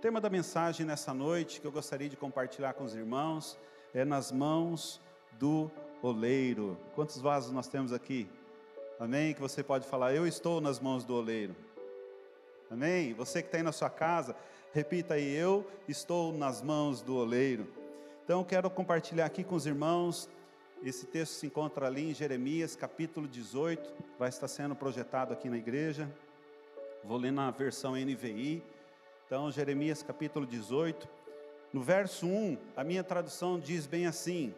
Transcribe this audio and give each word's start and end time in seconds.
O 0.00 0.02
tema 0.02 0.18
da 0.18 0.30
mensagem 0.30 0.86
nessa 0.86 1.12
noite 1.12 1.60
que 1.60 1.66
eu 1.66 1.70
gostaria 1.70 2.08
de 2.08 2.16
compartilhar 2.16 2.72
com 2.72 2.84
os 2.84 2.94
irmãos 2.94 3.58
é 3.92 4.02
nas 4.02 4.32
mãos 4.32 4.98
do 5.38 5.70
oleiro. 6.00 6.78
Quantos 6.94 7.20
vasos 7.20 7.52
nós 7.52 7.68
temos 7.68 7.92
aqui? 7.92 8.26
Amém? 8.98 9.34
Que 9.34 9.42
você 9.42 9.62
pode 9.62 9.86
falar, 9.86 10.14
eu 10.14 10.26
estou 10.26 10.58
nas 10.58 10.80
mãos 10.80 11.04
do 11.04 11.14
oleiro. 11.14 11.54
Amém? 12.70 13.12
Você 13.12 13.42
que 13.42 13.48
está 13.48 13.58
aí 13.58 13.62
na 13.62 13.72
sua 13.72 13.90
casa, 13.90 14.34
repita 14.72 15.12
aí, 15.12 15.34
eu 15.36 15.70
estou 15.86 16.32
nas 16.32 16.62
mãos 16.62 17.02
do 17.02 17.16
oleiro. 17.16 17.68
Então, 18.24 18.42
quero 18.42 18.70
compartilhar 18.70 19.26
aqui 19.26 19.44
com 19.44 19.54
os 19.54 19.66
irmãos. 19.66 20.30
Esse 20.82 21.04
texto 21.04 21.32
se 21.34 21.46
encontra 21.46 21.86
ali 21.86 22.10
em 22.10 22.14
Jeremias, 22.14 22.74
capítulo 22.74 23.28
18, 23.28 23.92
vai 24.18 24.30
estar 24.30 24.48
sendo 24.48 24.74
projetado 24.74 25.34
aqui 25.34 25.50
na 25.50 25.58
igreja. 25.58 26.10
Vou 27.04 27.18
ler 27.18 27.32
na 27.32 27.50
versão 27.50 27.92
NVI. 27.92 28.64
Então, 29.30 29.48
Jeremias, 29.48 30.02
capítulo 30.02 30.44
18, 30.44 31.08
no 31.72 31.80
verso 31.80 32.26
1, 32.26 32.58
a 32.76 32.82
minha 32.82 33.04
tradução 33.04 33.60
diz 33.60 33.86
bem 33.86 34.04
assim: 34.06 34.52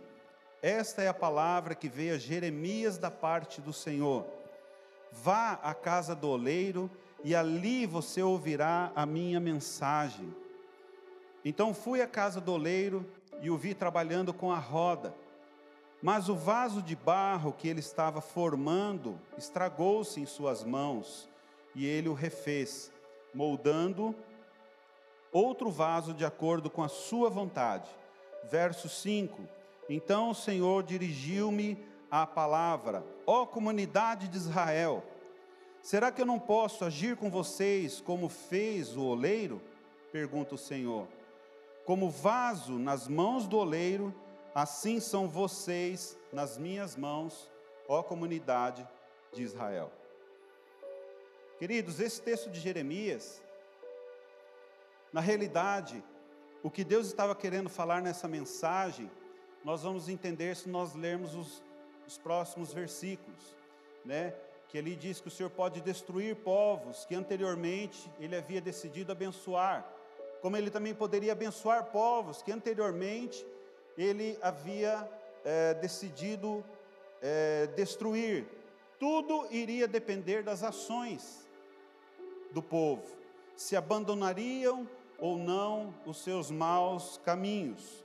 Esta 0.63 1.03
é 1.03 1.09
a 1.09 1.13
palavra 1.13 1.75
que 1.75 1.91
veio 1.91 2.15
a 2.15 2.19
Jeremias 2.19 2.97
da 2.97 3.11
parte 3.11 3.61
do 3.61 3.71
Senhor. 3.71 4.25
Vá 5.13 5.61
à 5.63 5.75
casa 5.75 6.15
do 6.15 6.27
oleiro 6.27 6.91
e 7.23 7.35
ali 7.35 7.85
você 7.85 8.23
ouvirá 8.23 8.91
a 8.97 9.05
minha 9.05 9.39
mensagem. 9.39 10.35
Então 11.45 11.75
fui 11.75 12.01
à 12.01 12.07
casa 12.07 12.41
do 12.41 12.55
oleiro 12.55 13.05
e 13.43 13.51
o 13.51 13.59
vi 13.59 13.75
trabalhando 13.75 14.33
com 14.33 14.51
a 14.51 14.59
roda. 14.59 15.15
Mas 16.01 16.31
o 16.31 16.35
vaso 16.35 16.81
de 16.81 16.97
barro 16.97 17.53
que 17.53 17.69
ele 17.69 17.81
estava 17.81 18.23
formando 18.23 19.21
estragou-se 19.37 20.19
em 20.19 20.25
suas 20.25 20.65
mãos, 20.65 21.29
e 21.75 21.85
ele 21.85 22.09
o 22.09 22.15
refez, 22.15 22.91
moldando 23.35 24.17
outro 25.33 25.71
vaso 25.71 26.13
de 26.13 26.25
acordo 26.25 26.69
com 26.69 26.83
a 26.83 26.89
sua 26.89 27.31
vontade. 27.31 27.91
Verso 28.45 28.89
5: 28.89 29.43
Então 29.89 30.31
o 30.31 30.35
Senhor 30.35 30.83
dirigiu-me 30.83 31.83
a 32.11 32.27
palavra: 32.27 33.05
Ó 33.27 33.47
comunidade 33.47 34.29
de 34.29 34.37
Israel, 34.37 35.03
será 35.83 36.13
que 36.13 36.21
eu 36.21 36.27
não 36.27 36.39
posso 36.39 36.85
agir 36.85 37.17
com 37.17 37.31
vocês 37.31 38.01
como 38.01 38.29
fez 38.29 38.97
o 38.97 39.03
oleiro? 39.03 39.61
Pergunta 40.13 40.55
o 40.55 40.59
Senhor. 40.59 41.09
Como 41.85 42.11
vaso 42.11 42.79
nas 42.79 43.09
mãos 43.09 43.49
do 43.49 43.57
oleiro, 43.57 44.15
assim 44.55 45.01
são 45.01 45.27
vocês 45.27 46.17
nas 46.33 46.57
minhas 46.57 46.95
mãos, 46.95 47.51
ó 47.89 48.03
comunidade 48.03 48.87
de 49.33 49.43
Israel. 49.43 49.91
Queridos, 51.59 51.99
esse 51.99 52.21
texto 52.21 52.51
de 52.51 52.61
Jeremias, 52.61 53.42
na 55.13 55.21
realidade, 55.21 56.03
o 56.63 56.71
que 56.71 56.85
Deus 56.85 57.07
estava 57.07 57.35
querendo 57.35 57.69
falar 57.69 58.01
nessa 58.01 58.27
mensagem, 58.27 59.11
nós 59.65 59.83
vamos 59.83 60.09
entender 60.09 60.57
se 60.57 60.69
nós 60.69 60.95
lermos 60.95 61.35
os, 61.35 61.63
os 62.07 62.19
próximos 62.19 62.73
versículos, 62.73 63.55
né? 64.05 64.35
Que 64.69 64.79
ali 64.79 64.97
diz 64.97 65.21
que 65.21 65.29
o 65.29 65.31
Senhor 65.31 65.51
pode 65.51 65.81
destruir 65.81 66.37
povos 66.37 67.05
que 67.05 67.15
anteriormente 67.15 68.11
ele 68.19 68.35
havia 68.35 68.61
decidido 68.61 69.13
abençoar 69.13 69.87
como 70.43 70.57
ele 70.57 70.71
também 70.71 70.93
poderia 70.93 71.31
abençoar 71.31 71.85
povos 71.93 72.43
que 72.43 72.51
anteriormente 72.51 73.47
ele 73.97 74.37
havia 74.43 75.09
é, 75.45 75.73
decidido 75.75 76.65
é, 77.23 77.69
destruir. 77.77 78.45
Tudo 78.99 79.47
iria 79.53 79.87
depender 79.87 80.43
das 80.43 80.65
ações 80.65 81.49
do 82.51 82.61
povo, 82.61 83.05
se 83.57 83.77
abandonariam 83.77 84.87
ou 85.23 85.39
não 85.39 85.95
os 86.05 86.17
seus 86.17 86.51
maus 86.51 87.17
caminhos. 87.25 88.05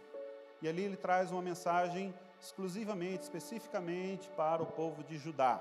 E 0.62 0.68
ali 0.68 0.84
ele 0.84 0.96
traz 0.96 1.32
uma 1.32 1.42
mensagem 1.42 2.14
exclusivamente, 2.40 3.24
especificamente 3.24 4.30
para 4.38 4.62
o 4.62 4.68
povo 4.68 5.04
de 5.04 5.18
Judá. 5.18 5.60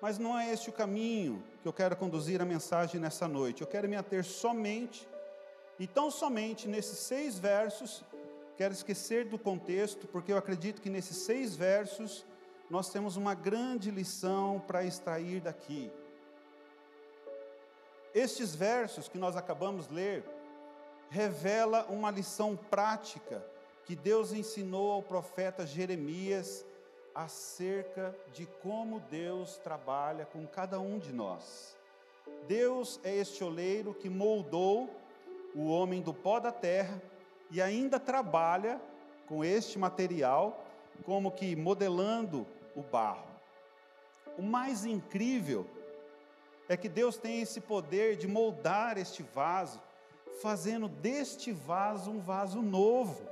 Mas 0.00 0.18
não 0.18 0.38
é 0.38 0.50
este 0.50 0.70
o 0.70 0.72
caminho 0.72 1.44
que 1.60 1.68
eu 1.68 1.72
quero 1.72 1.94
conduzir 1.94 2.40
a 2.40 2.46
mensagem 2.46 2.98
nessa 2.98 3.28
noite. 3.28 3.60
Eu 3.60 3.66
quero 3.66 3.86
me 3.86 3.94
ater 3.94 4.24
somente 4.24 5.06
e 5.78 5.86
tão 5.86 6.10
somente 6.10 6.66
nesses 6.66 6.98
seis 6.98 7.38
versos, 7.38 8.02
quero 8.56 8.72
esquecer 8.72 9.26
do 9.26 9.38
contexto, 9.38 10.06
porque 10.06 10.32
eu 10.32 10.38
acredito 10.38 10.80
que 10.80 10.88
nesses 10.88 11.18
seis 11.18 11.54
versos 11.54 12.24
nós 12.70 12.88
temos 12.88 13.18
uma 13.18 13.34
grande 13.34 13.90
lição 13.90 14.64
para 14.66 14.82
extrair 14.82 15.42
daqui. 15.42 15.92
Estes 18.16 18.54
versos 18.54 19.08
que 19.08 19.18
nós 19.18 19.36
acabamos 19.36 19.88
de 19.88 19.92
ler 19.94 20.24
revela 21.10 21.84
uma 21.90 22.10
lição 22.10 22.56
prática 22.56 23.44
que 23.84 23.94
Deus 23.94 24.32
ensinou 24.32 24.90
ao 24.90 25.02
profeta 25.02 25.66
Jeremias 25.66 26.64
acerca 27.14 28.16
de 28.32 28.46
como 28.62 29.00
Deus 29.00 29.58
trabalha 29.58 30.24
com 30.24 30.46
cada 30.46 30.80
um 30.80 30.98
de 30.98 31.12
nós. 31.12 31.76
Deus 32.48 32.98
é 33.04 33.14
este 33.14 33.44
oleiro 33.44 33.92
que 33.92 34.08
moldou 34.08 34.88
o 35.54 35.66
homem 35.66 36.00
do 36.00 36.14
pó 36.14 36.40
da 36.40 36.50
terra 36.50 37.02
e 37.50 37.60
ainda 37.60 38.00
trabalha 38.00 38.80
com 39.28 39.44
este 39.44 39.78
material, 39.78 40.64
como 41.04 41.30
que 41.30 41.54
modelando 41.54 42.46
o 42.74 42.80
barro. 42.80 43.28
O 44.38 44.42
mais 44.42 44.86
incrível 44.86 45.66
é 46.68 46.76
que 46.76 46.88
Deus 46.88 47.16
tem 47.16 47.40
esse 47.40 47.60
poder 47.60 48.16
de 48.16 48.26
moldar 48.26 48.98
este 48.98 49.22
vaso, 49.22 49.80
fazendo 50.40 50.88
deste 50.88 51.52
vaso 51.52 52.10
um 52.10 52.20
vaso 52.20 52.60
novo, 52.60 53.22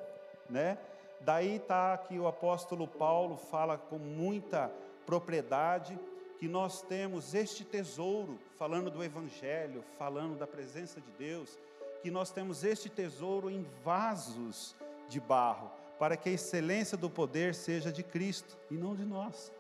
né? 0.49 0.79
Daí 1.21 1.57
está 1.57 1.97
que 1.97 2.19
o 2.19 2.27
apóstolo 2.27 2.87
Paulo 2.87 3.37
fala 3.37 3.79
com 3.79 3.99
muita 3.99 4.71
propriedade 5.07 5.99
que 6.39 6.47
nós 6.47 6.83
temos 6.83 7.35
este 7.35 7.65
tesouro, 7.65 8.39
falando 8.59 8.91
do 8.91 9.03
Evangelho, 9.03 9.83
falando 9.99 10.37
da 10.37 10.47
presença 10.47 11.01
de 11.01 11.11
Deus, 11.13 11.59
que 12.03 12.11
nós 12.11 12.31
temos 12.31 12.63
este 12.63 12.91
tesouro 12.91 13.49
em 13.49 13.67
vasos 13.83 14.77
de 15.09 15.19
barro, 15.19 15.71
para 15.99 16.17
que 16.17 16.29
a 16.29 16.33
excelência 16.33 16.99
do 16.99 17.09
poder 17.09 17.55
seja 17.55 17.91
de 17.91 18.03
Cristo 18.03 18.59
e 18.71 18.75
não 18.75 18.95
de 18.95 19.05
nós. 19.05 19.51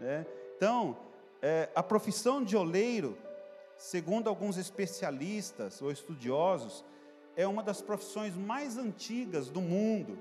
É? 0.00 0.26
Então, 0.56 0.96
é, 1.40 1.68
a 1.74 1.82
profissão 1.82 2.42
de 2.42 2.56
oleiro, 2.56 3.16
segundo 3.76 4.28
alguns 4.28 4.56
especialistas 4.56 5.80
ou 5.80 5.90
estudiosos, 5.90 6.84
é 7.36 7.46
uma 7.46 7.62
das 7.62 7.80
profissões 7.80 8.36
mais 8.36 8.76
antigas 8.76 9.48
do 9.48 9.60
mundo. 9.60 10.18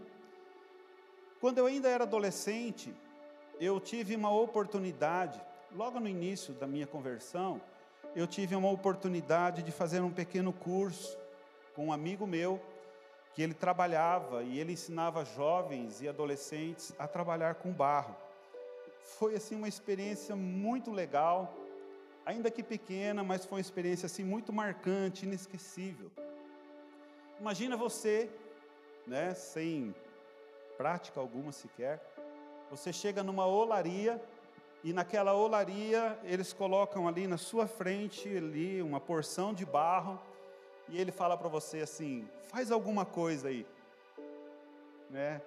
Quando 1.39 1.57
eu 1.57 1.65
ainda 1.65 1.89
era 1.89 2.03
adolescente, 2.03 2.93
eu 3.59 3.79
tive 3.79 4.15
uma 4.15 4.31
oportunidade, 4.31 5.41
logo 5.75 5.99
no 5.99 6.07
início 6.07 6.53
da 6.53 6.67
minha 6.67 6.85
conversão, 6.85 7.59
eu 8.15 8.27
tive 8.27 8.55
uma 8.55 8.69
oportunidade 8.69 9.63
de 9.63 9.71
fazer 9.71 10.01
um 10.01 10.11
pequeno 10.11 10.53
curso 10.53 11.17
com 11.75 11.87
um 11.87 11.93
amigo 11.93 12.25
meu, 12.25 12.61
que 13.33 13.41
ele 13.41 13.53
trabalhava 13.53 14.41
e 14.43 14.59
ele 14.59 14.73
ensinava 14.73 15.23
jovens 15.23 16.01
e 16.01 16.07
adolescentes 16.07 16.93
a 16.97 17.07
trabalhar 17.07 17.55
com 17.55 17.71
barro. 17.71 18.15
Foi 19.07 19.35
assim 19.35 19.55
uma 19.55 19.67
experiência 19.67 20.35
muito 20.35 20.91
legal, 20.91 21.55
ainda 22.25 22.51
que 22.51 22.61
pequena, 22.61 23.23
mas 23.23 23.45
foi 23.45 23.57
uma 23.57 23.61
experiência 23.61 24.05
assim 24.05 24.23
muito 24.23 24.53
marcante, 24.53 25.25
inesquecível. 25.25 26.11
Imagina 27.39 27.77
você, 27.77 28.29
né, 29.05 29.33
sem 29.33 29.95
prática 30.77 31.19
alguma 31.19 31.51
sequer, 31.51 32.01
você 32.69 32.91
chega 32.91 33.23
numa 33.23 33.47
olaria 33.47 34.21
e 34.83 34.91
naquela 34.91 35.33
olaria 35.33 36.19
eles 36.23 36.51
colocam 36.51 37.07
ali 37.07 37.27
na 37.27 37.37
sua 37.37 37.65
frente 37.65 38.27
ali 38.35 38.81
uma 38.81 38.99
porção 38.99 39.53
de 39.53 39.65
barro 39.65 40.19
e 40.89 40.99
ele 40.99 41.11
fala 41.11 41.37
para 41.37 41.47
você 41.47 41.79
assim: 41.79 42.27
faz 42.49 42.71
alguma 42.71 43.05
coisa 43.05 43.47
aí, 43.47 43.65
né? 45.09 45.41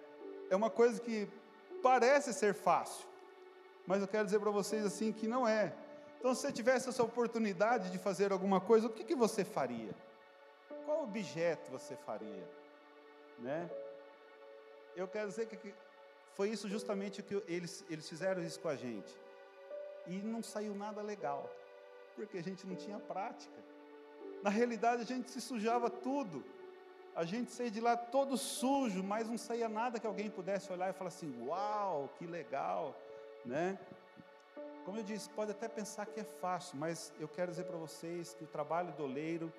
É 0.51 0.57
uma 0.57 0.71
coisa 0.71 1.01
que 1.01 1.29
parece 1.83 2.33
ser 2.33 2.55
fácil, 2.55 3.07
mas 3.91 4.03
eu 4.03 4.07
quero 4.07 4.25
dizer 4.25 4.39
para 4.39 4.53
vocês 4.53 4.85
assim 4.87 5.13
que 5.13 5.27
não 5.27 5.49
é. 5.49 5.75
Então, 6.17 6.33
se 6.33 6.43
você 6.43 6.53
tivesse 6.53 6.89
essa 6.89 7.03
oportunidade 7.03 7.91
de 7.91 7.99
fazer 7.99 8.31
alguma 8.31 8.61
coisa, 8.61 8.87
o 8.87 8.91
que, 8.91 9.03
que 9.03 9.17
você 9.17 9.45
faria? 9.45 9.93
Qual 10.87 11.03
objeto 11.03 11.73
você 11.73 11.97
faria, 11.97 12.49
né? 13.41 13.69
Eu 14.95 15.09
quero 15.09 15.29
dizer 15.29 15.47
que 15.47 15.75
foi 16.35 16.51
isso 16.51 16.69
justamente 16.69 17.21
que 17.21 17.43
eles, 17.49 17.85
eles 17.91 18.09
fizeram 18.09 18.41
isso 18.45 18.61
com 18.61 18.69
a 18.69 18.77
gente. 18.77 19.13
E 20.07 20.23
não 20.23 20.41
saiu 20.41 20.73
nada 20.73 21.03
legal, 21.03 21.51
porque 22.15 22.39
a 22.39 22.43
gente 22.45 22.65
não 22.69 22.77
tinha 22.77 23.01
prática. 23.01 23.61
Na 24.41 24.51
realidade, 24.51 25.03
a 25.03 25.05
gente 25.05 25.33
se 25.33 25.41
sujava 25.41 25.91
tudo. 25.91 26.45
A 27.17 27.25
gente 27.25 27.51
saía 27.51 27.73
de 27.73 27.81
lá 27.81 27.97
todo 27.97 28.39
sujo, 28.39 29.03
mas 29.03 29.29
não 29.29 29.37
saía 29.37 29.69
nada 29.69 29.99
que 29.99 30.07
alguém 30.07 30.31
pudesse 30.31 30.73
olhar 30.73 30.91
e 30.91 30.93
falar 30.93 31.09
assim: 31.09 31.35
"Uau, 31.45 32.09
que 32.17 32.25
legal", 32.25 32.95
né? 33.45 33.79
Como 34.85 34.99
eu 34.99 35.03
disse, 35.05 35.29
pode 35.31 35.51
até 35.51 35.69
pensar 35.69 36.07
que 36.07 36.21
é 36.21 36.25
fácil, 36.25 36.79
mas 36.79 37.13
eu 37.21 37.29
quero 37.29 37.51
dizer 37.51 37.65
para 37.65 37.77
vocês 37.77 38.35
que 38.35 38.45
o 38.45 38.47
trabalho 38.47 38.93
do 38.93 39.05
oleiro 39.05 39.53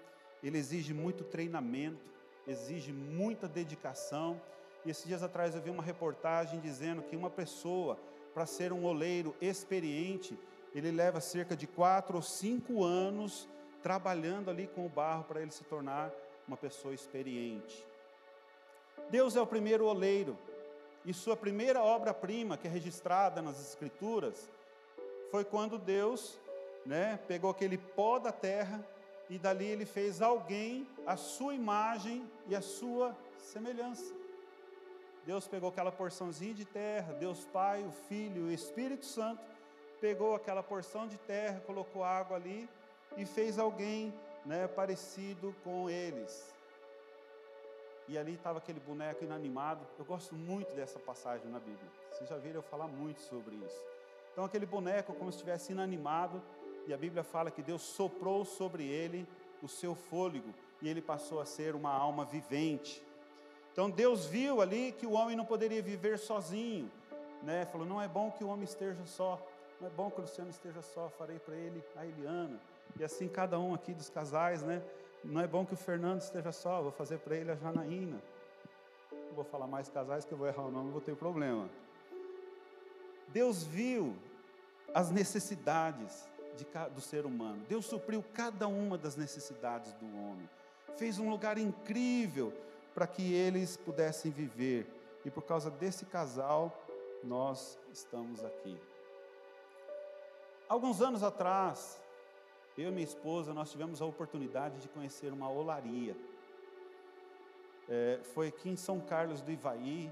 ele 0.43 0.57
exige 0.57 0.93
muito 0.93 1.23
treinamento, 1.23 2.11
exige 2.47 2.91
muita 2.91 3.47
dedicação. 3.47 4.41
E 4.83 4.89
esses 4.89 5.05
dias 5.05 5.21
atrás 5.21 5.55
eu 5.55 5.61
vi 5.61 5.69
uma 5.69 5.83
reportagem 5.83 6.59
dizendo 6.59 7.03
que 7.03 7.15
uma 7.15 7.29
pessoa, 7.29 7.97
para 8.33 8.45
ser 8.45 8.73
um 8.73 8.83
oleiro 8.83 9.35
experiente, 9.39 10.37
ele 10.73 10.89
leva 10.89 11.21
cerca 11.21 11.55
de 11.55 11.67
quatro 11.67 12.15
ou 12.15 12.21
cinco 12.21 12.83
anos 12.83 13.47
trabalhando 13.83 14.49
ali 14.49 14.67
com 14.67 14.85
o 14.85 14.89
barro 14.89 15.23
para 15.23 15.41
ele 15.41 15.51
se 15.51 15.63
tornar 15.63 16.11
uma 16.47 16.57
pessoa 16.57 16.93
experiente. 16.93 17.85
Deus 19.09 19.35
é 19.35 19.41
o 19.41 19.47
primeiro 19.47 19.85
oleiro, 19.85 20.37
e 21.05 21.13
sua 21.13 21.35
primeira 21.35 21.81
obra-prima, 21.81 22.57
que 22.57 22.67
é 22.67 22.71
registrada 22.71 23.41
nas 23.41 23.59
Escrituras, 23.59 24.49
foi 25.31 25.43
quando 25.43 25.77
Deus 25.77 26.37
né, 26.85 27.19
pegou 27.27 27.49
aquele 27.49 27.77
pó 27.77 28.19
da 28.19 28.31
terra 28.31 28.85
e 29.29 29.37
dali 29.37 29.65
ele 29.65 29.85
fez 29.85 30.21
alguém 30.21 30.87
a 31.05 31.15
sua 31.15 31.53
imagem 31.55 32.29
e 32.47 32.55
a 32.55 32.61
sua 32.61 33.15
semelhança. 33.37 34.13
Deus 35.25 35.47
pegou 35.47 35.69
aquela 35.69 35.91
porçãozinha 35.91 36.53
de 36.53 36.65
terra, 36.65 37.13
Deus 37.13 37.45
Pai, 37.45 37.83
o 37.83 37.91
Filho 37.91 38.47
e 38.47 38.49
o 38.49 38.51
Espírito 38.51 39.05
Santo, 39.05 39.41
pegou 39.99 40.35
aquela 40.35 40.63
porção 40.63 41.07
de 41.07 41.17
terra, 41.17 41.61
colocou 41.65 42.03
água 42.03 42.35
ali 42.35 42.67
e 43.15 43.25
fez 43.25 43.59
alguém 43.59 44.13
né, 44.45 44.67
parecido 44.67 45.55
com 45.63 45.89
eles. 45.89 46.53
E 48.11 48.17
ali 48.17 48.33
estava 48.33 48.57
aquele 48.57 48.81
boneco 48.81 49.23
inanimado. 49.23 49.87
Eu 49.97 50.03
gosto 50.03 50.35
muito 50.35 50.75
dessa 50.75 50.99
passagem 50.99 51.49
na 51.49 51.59
Bíblia. 51.59 51.89
Vocês 52.11 52.29
já 52.29 52.35
viram 52.35 52.57
eu 52.57 52.61
falar 52.61 52.85
muito 52.85 53.21
sobre 53.21 53.55
isso. 53.55 53.81
Então, 54.33 54.43
aquele 54.43 54.65
boneco, 54.65 55.13
como 55.13 55.31
se 55.31 55.37
estivesse 55.37 55.71
inanimado, 55.71 56.41
e 56.85 56.93
a 56.93 56.97
Bíblia 56.97 57.23
fala 57.23 57.49
que 57.49 57.61
Deus 57.61 57.81
soprou 57.81 58.43
sobre 58.43 58.85
ele 58.85 59.25
o 59.63 59.67
seu 59.69 59.95
fôlego, 59.95 60.53
e 60.81 60.89
ele 60.89 61.01
passou 61.01 61.39
a 61.39 61.45
ser 61.45 61.73
uma 61.73 61.89
alma 61.89 62.25
vivente. 62.25 63.01
Então, 63.71 63.89
Deus 63.89 64.25
viu 64.25 64.61
ali 64.61 64.91
que 64.91 65.05
o 65.05 65.13
homem 65.13 65.37
não 65.37 65.45
poderia 65.45 65.81
viver 65.81 66.19
sozinho, 66.19 66.91
né? 67.41 67.65
Falou: 67.67 67.87
não 67.87 68.01
é 68.01 68.09
bom 68.09 68.29
que 68.29 68.43
o 68.43 68.49
homem 68.49 68.65
esteja 68.65 69.05
só, 69.05 69.39
não 69.79 69.87
é 69.87 69.91
bom 69.91 70.11
que 70.11 70.19
o 70.19 70.23
Luciano 70.23 70.49
esteja 70.49 70.81
só, 70.81 71.07
farei 71.17 71.39
para 71.39 71.55
ele 71.55 71.81
a 71.95 72.05
Eliana. 72.05 72.59
E 72.99 73.05
assim 73.05 73.29
cada 73.29 73.57
um 73.57 73.73
aqui 73.73 73.93
dos 73.93 74.09
casais, 74.09 74.63
né? 74.63 74.83
Não 75.23 75.41
é 75.41 75.47
bom 75.47 75.65
que 75.65 75.73
o 75.73 75.77
Fernando 75.77 76.21
esteja 76.21 76.51
só, 76.51 76.81
vou 76.81 76.91
fazer 76.91 77.19
para 77.19 77.35
ele 77.35 77.51
a 77.51 77.55
Janaína. 77.55 78.21
Não 79.11 79.33
vou 79.35 79.43
falar 79.43 79.67
mais 79.67 79.87
casais 79.89 80.25
que 80.25 80.31
eu 80.31 80.37
vou 80.37 80.47
errar 80.47 80.63
o 80.63 80.71
nome, 80.71 80.91
vou 80.91 81.01
ter 81.01 81.15
problema. 81.15 81.69
Deus 83.27 83.63
viu 83.63 84.15
as 84.93 85.09
necessidades 85.11 86.27
de, 86.57 86.65
do 86.93 87.01
ser 87.01 87.25
humano. 87.25 87.63
Deus 87.67 87.85
supriu 87.85 88.23
cada 88.33 88.67
uma 88.67 88.97
das 88.97 89.15
necessidades 89.15 89.93
do 89.93 90.05
homem. 90.05 90.49
Fez 90.97 91.19
um 91.19 91.29
lugar 91.29 91.57
incrível 91.57 92.53
para 92.93 93.07
que 93.07 93.33
eles 93.33 93.77
pudessem 93.77 94.31
viver. 94.31 94.87
E 95.23 95.29
por 95.29 95.43
causa 95.43 95.69
desse 95.69 96.05
casal, 96.05 96.85
nós 97.23 97.77
estamos 97.93 98.43
aqui. 98.43 98.77
Alguns 100.67 101.01
anos 101.01 101.23
atrás, 101.23 102.00
eu 102.81 102.89
e 102.89 102.91
minha 102.91 103.05
esposa, 103.05 103.53
nós 103.53 103.71
tivemos 103.71 104.01
a 104.01 104.05
oportunidade 104.05 104.79
de 104.79 104.87
conhecer 104.89 105.31
uma 105.31 105.49
olaria. 105.49 106.15
É, 107.87 108.19
foi 108.33 108.47
aqui 108.47 108.69
em 108.69 108.75
São 108.75 108.99
Carlos 108.99 109.41
do 109.41 109.51
Ivaí, 109.51 110.11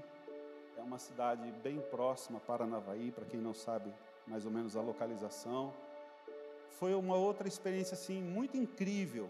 é 0.76 0.80
uma 0.80 0.98
cidade 0.98 1.50
bem 1.62 1.80
próxima 1.90 2.38
a 2.38 2.40
Paranavaí, 2.40 3.10
para 3.10 3.24
quem 3.24 3.40
não 3.40 3.52
sabe 3.52 3.92
mais 4.26 4.46
ou 4.46 4.52
menos 4.52 4.76
a 4.76 4.80
localização. 4.80 5.72
Foi 6.78 6.94
uma 6.94 7.16
outra 7.16 7.48
experiência 7.48 7.94
assim 7.94 8.22
muito 8.22 8.56
incrível. 8.56 9.28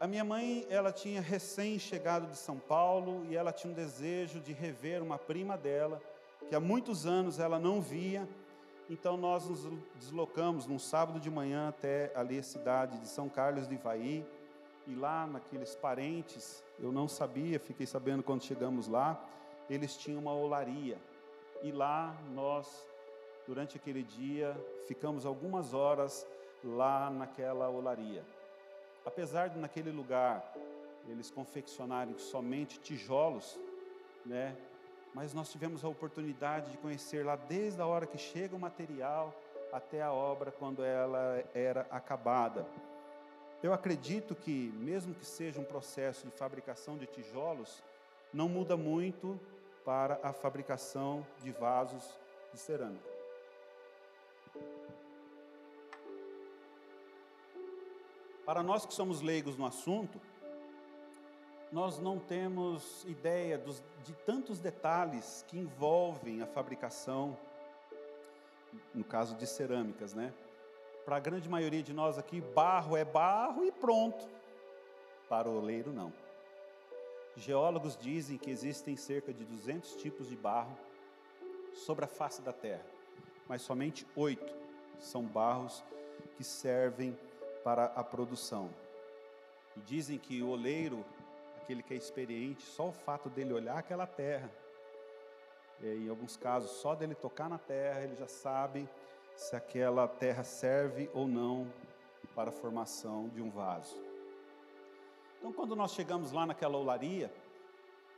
A 0.00 0.06
minha 0.06 0.24
mãe, 0.24 0.66
ela 0.68 0.92
tinha 0.92 1.20
recém 1.20 1.78
chegado 1.78 2.26
de 2.28 2.36
São 2.36 2.58
Paulo 2.58 3.24
e 3.30 3.36
ela 3.36 3.52
tinha 3.52 3.70
um 3.70 3.76
desejo 3.76 4.40
de 4.40 4.52
rever 4.52 5.02
uma 5.02 5.18
prima 5.18 5.56
dela, 5.56 6.02
que 6.48 6.54
há 6.54 6.60
muitos 6.60 7.06
anos 7.06 7.38
ela 7.38 7.58
não 7.60 7.80
via 7.80 8.28
então 8.88 9.16
nós 9.16 9.48
nos 9.48 9.64
deslocamos 9.96 10.66
num 10.66 10.78
sábado 10.78 11.18
de 11.18 11.30
manhã 11.30 11.68
até 11.68 12.12
ali 12.14 12.38
a 12.38 12.42
cidade 12.42 12.98
de 12.98 13.08
São 13.08 13.28
Carlos 13.28 13.66
de 13.66 13.74
Ivaí, 13.74 14.26
e 14.86 14.94
lá 14.94 15.26
naqueles 15.26 15.74
parentes, 15.74 16.62
eu 16.78 16.92
não 16.92 17.08
sabia, 17.08 17.58
fiquei 17.58 17.86
sabendo 17.86 18.22
quando 18.22 18.42
chegamos 18.42 18.86
lá, 18.86 19.22
eles 19.70 19.96
tinham 19.96 20.20
uma 20.20 20.34
olaria. 20.34 20.98
E 21.62 21.72
lá 21.72 22.14
nós, 22.34 22.86
durante 23.46 23.78
aquele 23.78 24.02
dia, 24.02 24.54
ficamos 24.86 25.24
algumas 25.24 25.72
horas 25.72 26.26
lá 26.62 27.08
naquela 27.08 27.70
olaria. 27.70 28.22
Apesar 29.06 29.48
de 29.48 29.58
naquele 29.58 29.90
lugar 29.90 30.52
eles 31.08 31.30
confeccionarem 31.30 32.16
somente 32.18 32.78
tijolos, 32.80 33.58
né, 34.24 34.56
mas 35.14 35.32
nós 35.32 35.50
tivemos 35.50 35.84
a 35.84 35.88
oportunidade 35.88 36.72
de 36.72 36.76
conhecer 36.78 37.24
lá 37.24 37.36
desde 37.36 37.80
a 37.80 37.86
hora 37.86 38.06
que 38.06 38.18
chega 38.18 38.56
o 38.56 38.58
material 38.58 39.32
até 39.72 40.02
a 40.02 40.12
obra 40.12 40.50
quando 40.50 40.82
ela 40.84 41.42
era 41.54 41.86
acabada. 41.90 42.66
Eu 43.62 43.72
acredito 43.72 44.34
que, 44.34 44.72
mesmo 44.76 45.14
que 45.14 45.24
seja 45.24 45.60
um 45.60 45.64
processo 45.64 46.26
de 46.26 46.32
fabricação 46.32 46.98
de 46.98 47.06
tijolos, 47.06 47.82
não 48.32 48.48
muda 48.48 48.76
muito 48.76 49.40
para 49.84 50.18
a 50.22 50.32
fabricação 50.32 51.24
de 51.42 51.52
vasos 51.52 52.04
de 52.52 52.58
cerâmica. 52.58 53.14
Para 58.44 58.62
nós 58.62 58.84
que 58.84 58.92
somos 58.92 59.22
leigos 59.22 59.56
no 59.56 59.64
assunto, 59.64 60.20
nós 61.74 61.98
não 61.98 62.20
temos 62.20 63.04
ideia 63.04 63.58
dos, 63.58 63.82
de 64.04 64.12
tantos 64.24 64.60
detalhes 64.60 65.44
que 65.48 65.58
envolvem 65.58 66.40
a 66.40 66.46
fabricação, 66.46 67.36
no 68.94 69.02
caso 69.02 69.34
de 69.34 69.44
cerâmicas, 69.44 70.14
né? 70.14 70.32
Para 71.04 71.16
a 71.16 71.18
grande 71.18 71.48
maioria 71.48 71.82
de 71.82 71.92
nós 71.92 72.16
aqui, 72.16 72.40
barro 72.40 72.96
é 72.96 73.04
barro 73.04 73.64
e 73.64 73.72
pronto. 73.72 74.24
Para 75.28 75.48
o 75.48 75.58
oleiro, 75.58 75.92
não. 75.92 76.12
Geólogos 77.36 77.96
dizem 77.96 78.38
que 78.38 78.52
existem 78.52 78.94
cerca 78.94 79.34
de 79.34 79.44
200 79.44 79.96
tipos 79.96 80.28
de 80.28 80.36
barro 80.36 80.78
sobre 81.72 82.04
a 82.04 82.08
face 82.08 82.40
da 82.40 82.52
Terra, 82.52 82.86
mas 83.48 83.62
somente 83.62 84.06
oito 84.14 84.54
são 85.00 85.24
barros 85.24 85.82
que 86.36 86.44
servem 86.44 87.18
para 87.64 87.86
a 87.86 88.04
produção. 88.04 88.70
E 89.76 89.80
dizem 89.80 90.18
que 90.18 90.40
o 90.40 90.50
oleiro 90.50 91.04
aquele 91.64 91.82
que 91.82 91.94
é 91.94 91.96
experiente, 91.96 92.62
só 92.62 92.88
o 92.88 92.92
fato 92.92 93.30
dele 93.30 93.54
olhar 93.54 93.78
aquela 93.78 94.06
terra, 94.06 94.50
em 95.82 96.08
alguns 96.08 96.36
casos, 96.36 96.70
só 96.72 96.94
dele 96.94 97.14
tocar 97.14 97.48
na 97.48 97.58
terra, 97.58 98.02
ele 98.02 98.14
já 98.16 98.28
sabe 98.28 98.88
se 99.34 99.56
aquela 99.56 100.06
terra 100.06 100.44
serve 100.44 101.10
ou 101.12 101.26
não 101.26 101.66
para 102.34 102.50
a 102.50 102.52
formação 102.52 103.28
de 103.28 103.40
um 103.42 103.50
vaso. 103.50 103.98
Então, 105.38 105.52
quando 105.52 105.74
nós 105.74 105.92
chegamos 105.92 106.32
lá 106.32 106.46
naquela 106.46 106.76
olaria, 106.76 107.32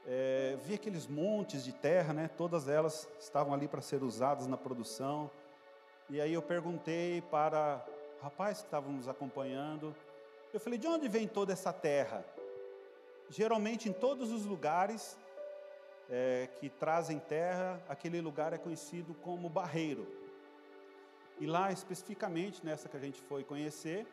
é, 0.07 0.57
vi 0.65 0.75
aqueles 0.75 1.07
montes 1.07 1.65
de 1.65 1.73
terra, 1.73 2.13
né? 2.13 2.29
Todas 2.37 2.69
elas 2.69 3.09
estavam 3.19 3.55
ali 3.55 3.67
para 3.67 3.81
ser 3.81 4.03
usadas 4.03 4.47
na 4.47 4.57
produção. 4.57 5.31
E 6.09 6.21
aí 6.21 6.33
eu 6.33 6.43
perguntei 6.43 7.21
para 7.23 7.85
o 8.21 8.23
rapaz 8.23 8.59
que 8.59 8.67
estava 8.67 8.89
nos 8.89 9.09
acompanhando, 9.09 9.95
eu 10.53 10.61
falei: 10.61 10.79
de 10.79 10.87
onde 10.87 11.09
vem 11.09 11.27
toda 11.27 11.53
essa 11.53 11.73
terra? 11.73 12.25
Geralmente, 13.29 13.89
em 13.89 13.93
todos 13.93 14.31
os 14.31 14.45
lugares 14.45 15.19
é, 16.09 16.49
que 16.61 16.69
trazem 16.69 17.19
terra, 17.19 17.81
aquele 17.89 18.21
lugar 18.21 18.53
é 18.53 18.59
conhecido 18.59 19.15
como 19.15 19.49
barreiro. 19.49 20.07
E 21.41 21.47
lá, 21.47 21.73
especificamente 21.73 22.65
nessa 22.65 22.89
que 22.89 22.97
a 22.97 23.01
gente 23.01 23.21
foi 23.23 23.43
conhecer, 23.43 24.07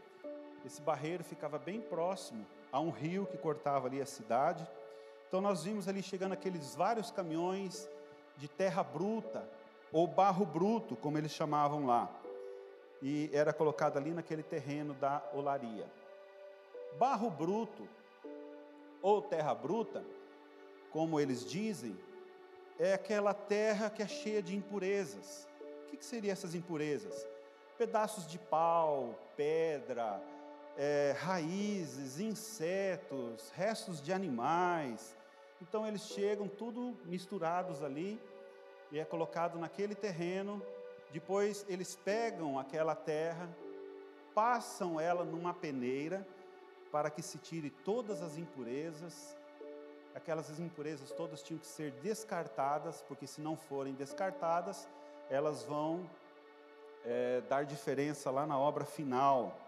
esse 0.65 0.81
barreiro 0.81 1.23
ficava 1.23 1.59
bem 1.59 1.79
próximo 1.79 2.45
a 2.71 2.79
um 2.79 2.89
rio 2.89 3.27
que 3.27 3.37
cortava 3.37 3.87
ali 3.87 4.01
a 4.01 4.05
cidade. 4.05 4.67
Então, 5.27 5.39
nós 5.39 5.63
vimos 5.63 5.87
ali 5.87 6.01
chegando 6.01 6.33
aqueles 6.33 6.75
vários 6.75 7.11
caminhões 7.11 7.87
de 8.37 8.47
terra 8.47 8.83
bruta, 8.83 9.47
ou 9.91 10.07
barro 10.07 10.45
bruto, 10.45 10.95
como 10.95 11.17
eles 11.19 11.31
chamavam 11.31 11.85
lá. 11.85 12.09
E 13.01 13.29
era 13.31 13.53
colocado 13.53 13.97
ali 13.97 14.11
naquele 14.11 14.41
terreno 14.41 14.95
da 14.95 15.21
olaria. 15.33 15.85
Barro 16.97 17.29
bruto 17.29 17.87
ou 19.03 19.21
terra 19.21 19.53
bruta, 19.53 20.03
como 20.89 21.19
eles 21.19 21.45
dizem, 21.45 21.95
é 22.79 22.93
aquela 22.93 23.33
terra 23.33 23.89
que 23.89 24.01
é 24.01 24.07
cheia 24.07 24.41
de 24.41 24.55
impurezas. 24.55 25.47
O 25.83 25.87
que, 25.87 25.97
que 25.97 26.05
seriam 26.05 26.31
essas 26.31 26.55
impurezas? 26.55 27.27
Pedaços 27.77 28.25
de 28.25 28.39
pau, 28.39 29.13
pedra, 29.35 30.23
é, 30.77 31.13
raízes, 31.19 32.19
insetos, 32.19 33.51
restos 33.51 34.01
de 34.01 34.13
animais. 34.13 35.15
Então 35.61 35.85
eles 35.85 36.03
chegam 36.03 36.47
tudo 36.47 36.97
misturados 37.05 37.83
ali 37.83 38.19
e 38.89 38.99
é 38.99 39.05
colocado 39.05 39.59
naquele 39.59 39.95
terreno. 39.95 40.65
Depois 41.11 41.65
eles 41.67 41.95
pegam 41.95 42.57
aquela 42.57 42.95
terra, 42.95 43.49
passam 44.33 44.99
ela 44.99 45.25
numa 45.25 45.53
peneira 45.53 46.25
para 46.93 47.09
que 47.09 47.23
se 47.23 47.39
tire 47.39 47.71
todas 47.71 48.21
as 48.21 48.37
impurezas. 48.37 49.35
Aquelas 50.13 50.59
impurezas 50.59 51.11
todas 51.11 51.41
tinham 51.41 51.57
que 51.57 51.65
ser 51.65 51.89
descartadas, 52.03 53.01
porque 53.01 53.25
se 53.25 53.41
não 53.41 53.57
forem 53.57 53.95
descartadas, 53.95 54.87
elas 55.27 55.63
vão 55.63 56.07
é, 57.03 57.41
dar 57.49 57.65
diferença 57.65 58.29
lá 58.29 58.45
na 58.45 58.59
obra 58.59 58.85
final. 58.85 59.59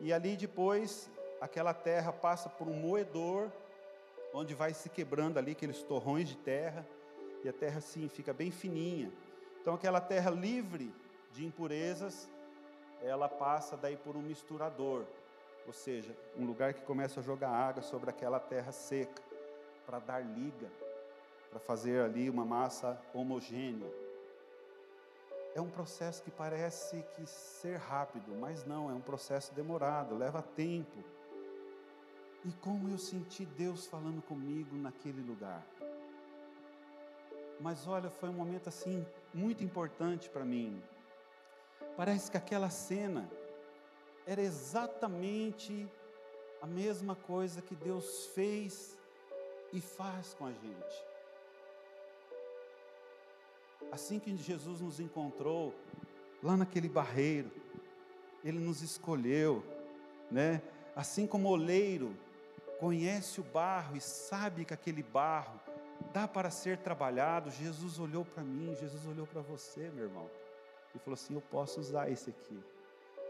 E 0.00 0.12
ali 0.12 0.36
depois, 0.36 1.08
aquela 1.40 1.72
terra 1.72 2.12
passa 2.12 2.48
por 2.48 2.66
um 2.66 2.74
moedor, 2.74 3.48
onde 4.34 4.52
vai 4.52 4.74
se 4.74 4.88
quebrando 4.88 5.38
ali 5.38 5.52
aqueles 5.52 5.84
torrões 5.84 6.28
de 6.28 6.36
terra, 6.36 6.84
e 7.44 7.48
a 7.48 7.52
terra 7.52 7.80
sim 7.80 8.08
fica 8.08 8.32
bem 8.32 8.50
fininha. 8.50 9.12
Então 9.60 9.74
aquela 9.74 10.00
terra 10.00 10.32
livre 10.32 10.92
de 11.30 11.46
impurezas, 11.46 12.28
ela 13.00 13.28
passa 13.28 13.76
daí 13.76 13.96
por 13.96 14.16
um 14.16 14.22
misturador, 14.22 15.06
ou 15.66 15.72
seja, 15.72 16.14
um 16.36 16.44
lugar 16.44 16.74
que 16.74 16.82
começa 16.82 17.20
a 17.20 17.22
jogar 17.22 17.50
água 17.50 17.82
sobre 17.82 18.10
aquela 18.10 18.40
terra 18.40 18.72
seca, 18.72 19.22
para 19.86 19.98
dar 19.98 20.20
liga, 20.20 20.70
para 21.50 21.58
fazer 21.58 22.02
ali 22.02 22.30
uma 22.30 22.44
massa 22.44 23.00
homogênea. 23.12 23.90
É 25.54 25.60
um 25.60 25.68
processo 25.68 26.22
que 26.22 26.30
parece 26.30 27.04
que 27.14 27.26
ser 27.26 27.76
rápido, 27.76 28.36
mas 28.36 28.64
não, 28.64 28.88
é 28.88 28.94
um 28.94 29.00
processo 29.00 29.52
demorado, 29.52 30.16
leva 30.16 30.42
tempo. 30.42 31.04
E 32.44 32.52
como 32.52 32.88
eu 32.88 32.98
senti 32.98 33.44
Deus 33.44 33.86
falando 33.86 34.22
comigo 34.22 34.76
naquele 34.76 35.20
lugar. 35.22 35.66
Mas 37.58 37.86
olha, 37.86 38.08
foi 38.08 38.28
um 38.28 38.34
momento 38.34 38.68
assim 38.68 39.04
muito 39.34 39.62
importante 39.62 40.30
para 40.30 40.44
mim. 40.44 40.82
Parece 41.96 42.30
que 42.30 42.36
aquela 42.36 42.70
cena 42.70 43.28
era 44.26 44.40
exatamente 44.40 45.88
a 46.60 46.66
mesma 46.66 47.14
coisa 47.14 47.62
que 47.62 47.74
Deus 47.74 48.26
fez 48.34 48.96
e 49.72 49.80
faz 49.80 50.34
com 50.34 50.46
a 50.46 50.52
gente. 50.52 51.04
Assim 53.90 54.18
que 54.18 54.36
Jesus 54.36 54.80
nos 54.80 55.00
encontrou 55.00 55.74
lá 56.42 56.56
naquele 56.56 56.88
barreiro, 56.88 57.50
ele 58.44 58.58
nos 58.58 58.82
escolheu, 58.82 59.64
né? 60.30 60.62
Assim 60.94 61.26
como 61.26 61.48
o 61.48 61.52
oleiro 61.52 62.14
conhece 62.78 63.40
o 63.40 63.44
barro 63.44 63.96
e 63.96 64.00
sabe 64.00 64.64
que 64.64 64.74
aquele 64.74 65.02
barro 65.02 65.60
dá 66.12 66.26
para 66.26 66.50
ser 66.50 66.78
trabalhado, 66.78 67.50
Jesus 67.50 67.98
olhou 67.98 68.24
para 68.24 68.42
mim, 68.42 68.74
Jesus 68.76 69.06
olhou 69.06 69.26
para 69.26 69.40
você, 69.40 69.90
meu 69.90 70.04
irmão, 70.04 70.30
e 70.94 70.98
falou 70.98 71.14
assim: 71.14 71.34
Eu 71.34 71.42
posso 71.42 71.80
usar 71.80 72.10
esse 72.10 72.30
aqui, 72.30 72.58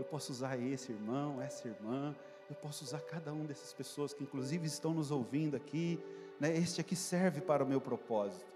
eu 0.00 0.04
posso 0.06 0.32
usar 0.32 0.58
esse 0.58 0.92
irmão, 0.92 1.42
essa 1.42 1.68
irmã, 1.68 2.16
eu 2.48 2.56
posso 2.56 2.82
usar 2.82 3.00
cada 3.02 3.34
um 3.34 3.44
dessas 3.44 3.70
pessoas 3.74 4.14
que, 4.14 4.22
inclusive, 4.22 4.66
estão 4.66 4.94
nos 4.94 5.10
ouvindo 5.10 5.54
aqui, 5.54 6.00
né? 6.40 6.56
Este 6.56 6.80
aqui 6.80 6.96
serve 6.96 7.42
para 7.42 7.62
o 7.62 7.66
meu 7.66 7.82
propósito. 7.82 8.46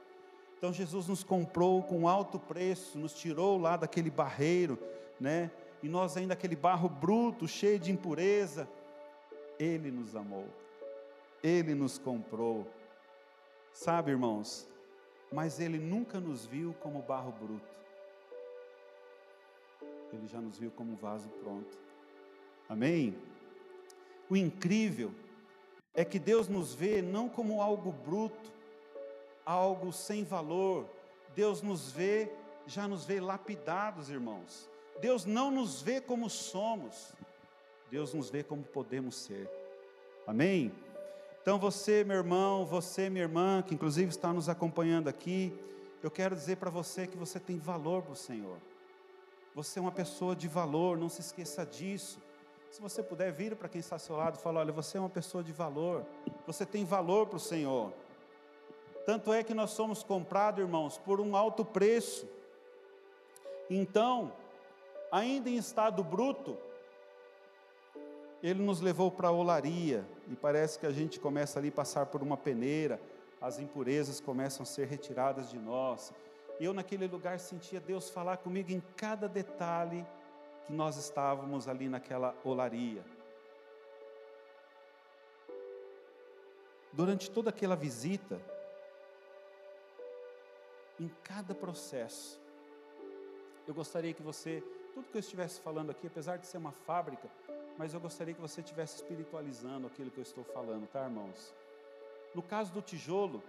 Então, 0.57 0.73
Jesus 0.73 1.07
nos 1.07 1.23
comprou 1.23 1.83
com 1.83 2.09
alto 2.09 2.39
preço, 2.39 2.99
nos 2.99 3.13
tirou 3.13 3.59
lá 3.59 3.77
daquele 3.77 4.11
barreiro, 4.11 4.79
né? 5.21 5.51
E 5.83 5.89
nós, 5.89 6.17
ainda 6.17 6.33
aquele 6.33 6.57
barro 6.57 6.89
bruto, 6.89 7.47
cheio 7.47 7.79
de 7.79 7.93
impureza, 7.93 8.67
Ele 9.59 9.91
nos 9.91 10.17
amou, 10.17 10.49
Ele 11.43 11.75
nos 11.75 11.99
comprou. 11.99 12.67
Sabe, 13.71 14.13
irmãos, 14.13 14.67
mas 15.31 15.61
Ele 15.61 15.79
nunca 15.79 16.19
nos 16.19 16.47
viu 16.47 16.75
como 16.81 17.03
barro 17.03 17.33
bruto. 17.33 17.75
Ele 20.15 20.29
já 20.29 20.41
nos 20.41 20.59
viu 20.59 20.71
como 20.71 20.97
vaso 20.97 21.29
pronto. 21.43 21.77
Amém? 22.69 23.15
O 24.29 24.37
incrível 24.37 25.13
é 25.95 26.05
que 26.05 26.19
Deus 26.19 26.49
nos 26.49 26.75
vê 26.75 27.03
não 27.03 27.29
como 27.29 27.61
algo 27.61 27.93
bruto, 27.93 28.53
algo 29.45 29.93
sem 29.93 30.25
valor. 30.25 30.89
Deus 31.35 31.63
nos 31.63 31.91
vê, 31.91 32.31
já 32.67 32.89
nos 32.89 33.05
vê 33.05 33.21
lapidados, 33.21 34.09
irmãos. 34.09 34.69
Deus 35.01 35.25
não 35.25 35.51
nos 35.51 35.83
vê 35.83 36.01
como 36.01 36.31
somos, 36.31 37.13
Deus 37.91 38.15
nos 38.15 38.31
vê 38.31 38.43
como 38.43 38.63
podemos 38.63 39.17
ser. 39.17 39.51
Amém? 40.27 40.73
Então 41.43 41.59
você, 41.59 42.05
meu 42.05 42.17
irmão, 42.17 42.65
você, 42.65 43.11
minha 43.11 43.25
irmã, 43.25 43.63
que 43.63 43.75
inclusive 43.75 44.09
está 44.09 44.33
nos 44.33 44.49
acompanhando 44.49 45.09
aqui, 45.09 45.53
eu 46.03 46.11
quero 46.11 46.35
dizer 46.35 46.57
para 46.57 46.71
você 46.71 47.07
que 47.07 47.17
você 47.17 47.39
tem 47.39 47.59
valor 47.59 48.03
para 48.03 48.13
o 48.13 48.17
Senhor. 48.17 48.57
Você 49.55 49.79
é 49.79 49.83
uma 49.83 49.93
pessoa 49.93 50.35
de 50.35 50.49
valor, 50.49 50.97
não 50.99 51.09
se 51.09 51.21
esqueça 51.21 51.65
disso. 51.65 52.19
Se 52.71 52.83
você 52.83 53.05
puder, 53.05 53.33
vir 53.33 53.55
para 53.55 53.69
quem 53.69 53.79
está 53.79 53.95
ao 53.95 54.01
seu 54.01 54.17
lado 54.17 54.37
e 54.37 54.43
falar: 54.43 54.61
olha, 54.61 54.73
você 54.73 54.99
é 54.99 55.01
uma 55.01 55.09
pessoa 55.09 55.45
de 55.45 55.53
valor, 55.53 56.05
você 56.45 56.67
tem 56.67 56.85
valor 56.85 57.29
para 57.29 57.37
o 57.37 57.41
Senhor. 57.41 57.93
Tanto 59.07 59.33
é 59.33 59.45
que 59.45 59.55
nós 59.55 59.71
somos 59.71 60.03
comprados, 60.03 60.61
irmãos, 60.61 60.99
por 60.99 61.21
um 61.21 61.37
alto 61.37 61.65
preço. 61.65 62.27
Então, 63.71 64.33
ainda 65.13 65.49
em 65.49 65.57
estado 65.57 66.03
bruto, 66.03 66.59
ele 68.43 68.63
nos 68.63 68.81
levou 68.81 69.11
para 69.11 69.29
a 69.29 69.33
olaria, 69.33 70.05
e 70.29 70.35
parece 70.35 70.79
que 70.79 70.87
a 70.87 70.91
gente 70.91 71.21
começa 71.21 71.59
ali 71.59 71.69
a 71.69 71.73
passar 71.73 72.07
por 72.07 72.23
uma 72.23 72.37
peneira, 72.37 73.01
as 73.41 73.59
impurezas 73.59 74.21
começam 74.21 74.65
a 74.65 74.67
ser 74.67 74.87
retiradas 74.87 75.49
de 75.49 75.59
nós. 75.59 76.13
Eu 76.61 76.73
naquele 76.73 77.07
lugar 77.07 77.39
sentia 77.41 77.81
Deus 77.81 78.11
falar 78.11 78.37
comigo 78.37 78.71
em 78.71 78.81
cada 78.97 79.29
detalhe 79.29 80.07
que 80.65 80.73
nós 80.73 80.97
estávamos 80.97 81.69
ali 81.69 81.89
naquela 81.89 82.35
olaria. 82.45 83.05
Durante 86.93 87.29
toda 87.31 87.51
aquela 87.51 87.75
visita, 87.75 88.41
em 90.99 91.09
cada 91.25 91.55
processo, 91.55 92.41
eu 93.67 93.75
gostaria 93.75 94.15
que 94.15 94.23
você, 94.23 94.63
tudo 94.95 95.09
que 95.09 95.17
eu 95.17 95.21
estivesse 95.21 95.61
falando 95.61 95.91
aqui, 95.91 96.07
apesar 96.07 96.37
de 96.37 96.47
ser 96.47 96.59
uma 96.59 96.71
fábrica, 96.71 97.29
mas 97.77 97.93
eu 97.93 98.01
gostaria 98.01 98.33
que 98.33 98.41
você 98.41 98.61
estivesse 98.61 98.97
espiritualizando 98.97 99.89
aquilo 99.89 100.11
que 100.11 100.19
eu 100.19 100.23
estou 100.23 100.45
falando, 100.45 100.87
tá, 100.87 101.03
irmãos? 101.03 101.53
No 102.33 102.43
caso 102.43 102.73
do 102.73 102.81
tijolo, 102.81 103.43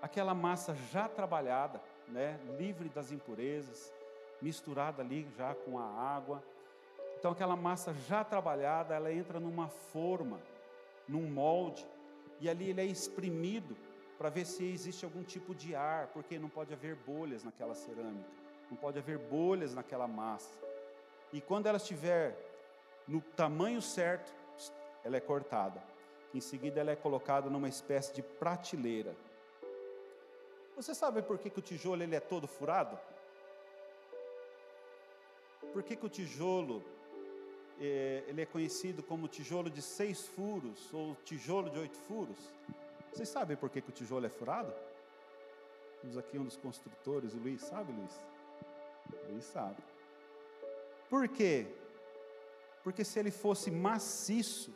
aquela 0.00 0.34
massa 0.34 0.74
já 0.92 1.08
trabalhada, 1.08 1.82
né, 2.08 2.38
livre 2.58 2.88
das 2.88 3.10
impurezas, 3.10 3.92
misturada 4.40 5.02
ali 5.02 5.26
já 5.36 5.54
com 5.54 5.78
a 5.78 5.84
água. 5.84 6.42
Então 7.18 7.32
aquela 7.32 7.56
massa 7.56 7.94
já 8.06 8.22
trabalhada, 8.22 8.94
ela 8.94 9.12
entra 9.12 9.40
numa 9.40 9.68
forma, 9.68 10.40
num 11.08 11.30
molde, 11.30 11.86
e 12.40 12.48
ali 12.48 12.70
ele 12.70 12.80
é 12.80 12.84
exprimido 12.84 13.76
para 14.18 14.28
ver 14.28 14.44
se 14.44 14.64
existe 14.64 15.04
algum 15.04 15.22
tipo 15.22 15.54
de 15.54 15.74
ar, 15.74 16.08
porque 16.08 16.38
não 16.38 16.48
pode 16.48 16.72
haver 16.72 16.94
bolhas 16.94 17.42
naquela 17.42 17.74
cerâmica, 17.74 18.28
não 18.70 18.76
pode 18.76 18.98
haver 18.98 19.18
bolhas 19.18 19.74
naquela 19.74 20.06
massa. 20.06 20.58
E 21.32 21.40
quando 21.40 21.66
ela 21.66 21.78
estiver 21.78 22.36
no 23.08 23.20
tamanho 23.20 23.82
certo, 23.82 24.32
ela 25.02 25.16
é 25.16 25.20
cortada. 25.20 25.82
Em 26.32 26.40
seguida, 26.40 26.80
ela 26.80 26.90
é 26.90 26.96
colocada 26.96 27.48
numa 27.50 27.68
espécie 27.68 28.12
de 28.14 28.22
prateleira. 28.22 29.14
Você 30.76 30.94
sabe 30.94 31.22
por 31.22 31.38
que, 31.38 31.50
que 31.50 31.58
o 31.58 31.62
tijolo 31.62 32.02
ele 32.02 32.16
é 32.16 32.20
todo 32.20 32.48
furado? 32.48 32.98
Por 35.72 35.82
que, 35.82 35.94
que 35.96 36.06
o 36.06 36.08
tijolo 36.08 36.84
é, 37.80 38.24
ele 38.26 38.42
é 38.42 38.46
conhecido 38.46 39.02
como 39.02 39.28
tijolo 39.28 39.70
de 39.70 39.80
seis 39.80 40.26
furos 40.26 40.92
ou 40.92 41.16
tijolo 41.24 41.70
de 41.70 41.78
oito 41.78 41.96
furos? 41.98 42.38
Vocês 43.12 43.28
sabem 43.28 43.56
por 43.56 43.70
que, 43.70 43.80
que 43.80 43.90
o 43.90 43.92
tijolo 43.92 44.26
é 44.26 44.28
furado? 44.28 44.72
Temos 46.00 46.18
aqui 46.18 46.38
um 46.38 46.44
dos 46.44 46.56
construtores, 46.56 47.32
o 47.32 47.38
Luiz. 47.38 47.62
Sabe, 47.62 47.92
Luiz? 47.92 48.12
Luiz 49.30 49.44
sabe. 49.44 49.82
Por 51.08 51.28
quê? 51.28 51.66
Porque 52.82 53.04
se 53.04 53.18
ele 53.18 53.30
fosse 53.30 53.70
maciço, 53.70 54.74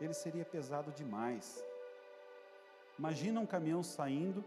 ele 0.00 0.12
seria 0.12 0.44
pesado 0.44 0.90
demais. 0.92 1.64
Imagina 2.98 3.40
um 3.40 3.46
caminhão 3.46 3.82
saindo 3.82 4.44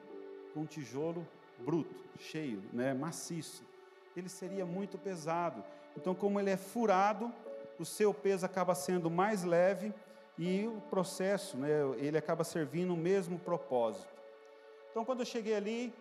com 0.53 0.61
um 0.61 0.65
tijolo 0.65 1.25
bruto, 1.59 1.95
cheio, 2.19 2.61
né, 2.73 2.93
maciço. 2.93 3.63
Ele 4.15 4.27
seria 4.27 4.65
muito 4.65 4.97
pesado. 4.97 5.63
Então, 5.95 6.13
como 6.13 6.39
ele 6.39 6.49
é 6.49 6.57
furado, 6.57 7.31
o 7.79 7.85
seu 7.85 8.13
peso 8.13 8.45
acaba 8.45 8.75
sendo 8.75 9.09
mais 9.09 9.43
leve 9.43 9.93
e 10.37 10.67
o 10.67 10.81
processo, 10.89 11.57
né, 11.57 11.69
ele 11.97 12.17
acaba 12.17 12.43
servindo 12.43 12.93
o 12.93 12.97
mesmo 12.97 13.39
propósito. 13.39 14.13
Então, 14.89 15.05
quando 15.05 15.21
eu 15.21 15.25
cheguei 15.25 15.55
ali, 15.55 15.93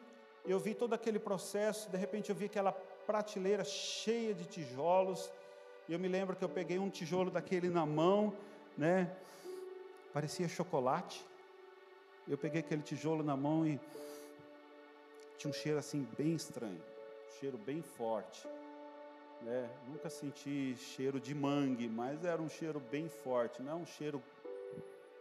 eu 0.44 0.58
vi 0.58 0.74
todo 0.74 0.94
aquele 0.94 1.18
processo, 1.18 1.88
de 1.90 1.96
repente 1.96 2.30
eu 2.30 2.36
vi 2.36 2.46
aquela 2.46 2.72
prateleira 2.72 3.64
cheia 3.64 4.34
de 4.34 4.44
tijolos, 4.44 5.30
e 5.88 5.92
eu 5.92 5.98
me 5.98 6.08
lembro 6.08 6.36
que 6.36 6.44
eu 6.44 6.48
peguei 6.48 6.78
um 6.78 6.88
tijolo 6.88 7.30
daquele 7.30 7.68
na 7.68 7.84
mão, 7.84 8.32
né? 8.76 9.10
Parecia 10.12 10.48
chocolate. 10.48 11.24
Eu 12.30 12.38
peguei 12.38 12.60
aquele 12.60 12.80
tijolo 12.80 13.24
na 13.24 13.36
mão 13.36 13.66
e 13.66 13.80
tinha 15.36 15.50
um 15.50 15.52
cheiro 15.52 15.80
assim 15.80 16.06
bem 16.16 16.34
estranho, 16.34 16.80
um 16.80 17.40
cheiro 17.40 17.58
bem 17.58 17.82
forte. 17.82 18.46
né? 19.42 19.68
Nunca 19.88 20.08
senti 20.08 20.76
cheiro 20.76 21.18
de 21.18 21.34
mangue, 21.34 21.88
mas 21.88 22.24
era 22.24 22.40
um 22.40 22.48
cheiro 22.48 22.78
bem 22.78 23.08
forte, 23.08 23.60
não 23.60 23.72
é 23.72 23.74
um 23.74 23.84
cheiro 23.84 24.22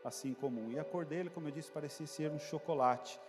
assim 0.05 0.35
comum. 0.35 0.71
E 0.71 0.77
a 0.77 0.83
cor 0.83 1.03
dele, 1.03 1.31
como 1.31 1.47
eu 1.47 1.51
disse, 1.51 1.71
parecia 1.71 2.05
ser 2.05 2.29
um 2.29 2.37
chocolate, 2.37 3.19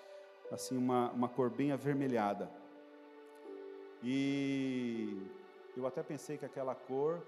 assim 0.52 0.76
uma, 0.76 1.10
uma 1.12 1.28
cor 1.30 1.49
bem 1.49 1.72
avermelhada. 1.72 2.50
E 4.02 5.26
eu 5.75 5.87
até 5.87 6.02
pensei 6.02 6.37
que 6.37 6.44
aquela 6.44 6.75
cor 6.75 7.18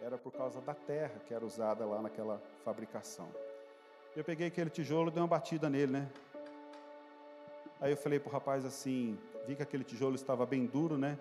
era 0.00 0.16
por 0.16 0.32
causa 0.32 0.60
da 0.60 0.74
terra 0.74 1.20
que 1.26 1.34
era 1.34 1.44
usada 1.44 1.84
lá 1.84 2.00
naquela 2.00 2.40
fabricação. 2.64 3.28
Eu 4.16 4.24
peguei 4.24 4.46
aquele 4.46 4.70
tijolo 4.70 5.10
e 5.10 5.12
dei 5.12 5.20
uma 5.20 5.28
batida 5.28 5.68
nele, 5.68 5.92
né? 5.92 6.10
Aí 7.78 7.90
eu 7.90 7.98
falei 7.98 8.18
para 8.18 8.30
o 8.30 8.32
rapaz 8.32 8.64
assim, 8.64 9.18
vi 9.46 9.54
que 9.54 9.62
aquele 9.62 9.84
tijolo 9.84 10.14
estava 10.14 10.46
bem 10.46 10.64
duro, 10.64 10.96
né? 10.96 11.18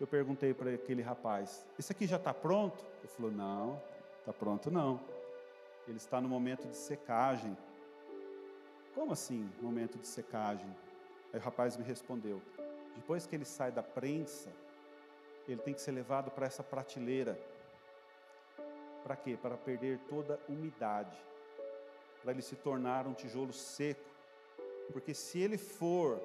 Eu 0.00 0.06
perguntei 0.06 0.54
para 0.54 0.70
aquele 0.70 1.02
rapaz: 1.02 1.68
Esse 1.78 1.92
aqui 1.92 2.06
já 2.06 2.16
está 2.16 2.32
pronto? 2.32 2.82
Ele 3.00 3.08
falou: 3.08 3.30
Não, 3.30 3.78
está 4.20 4.32
pronto 4.32 4.70
não. 4.70 4.98
Ele 5.86 5.98
está 5.98 6.18
no 6.18 6.30
momento 6.30 6.66
de 6.66 6.78
secagem. 6.78 7.54
Como 8.94 9.12
assim, 9.12 9.46
momento 9.60 9.98
de 9.98 10.06
secagem? 10.06 10.74
Aí 11.34 11.38
o 11.38 11.42
rapaz 11.42 11.76
me 11.76 11.84
respondeu: 11.84 12.40
Depois 12.96 13.26
que 13.26 13.36
ele 13.36 13.44
sai 13.44 13.70
da 13.70 13.82
prensa, 13.82 14.50
ele 15.46 15.60
tem 15.60 15.74
que 15.74 15.82
ser 15.82 15.92
levado 15.92 16.30
para 16.30 16.46
essa 16.46 16.62
prateleira. 16.62 17.38
Para 19.04 19.14
quê? 19.14 19.36
Para 19.36 19.58
perder 19.58 19.98
toda 20.08 20.40
a 20.48 20.50
umidade, 20.50 21.18
para 22.22 22.32
ele 22.32 22.42
se 22.42 22.56
tornar 22.56 23.06
um 23.06 23.14
tijolo 23.14 23.52
seco. 23.52 24.08
Porque 24.92 25.14
se 25.14 25.38
ele 25.38 25.56
for 25.56 26.20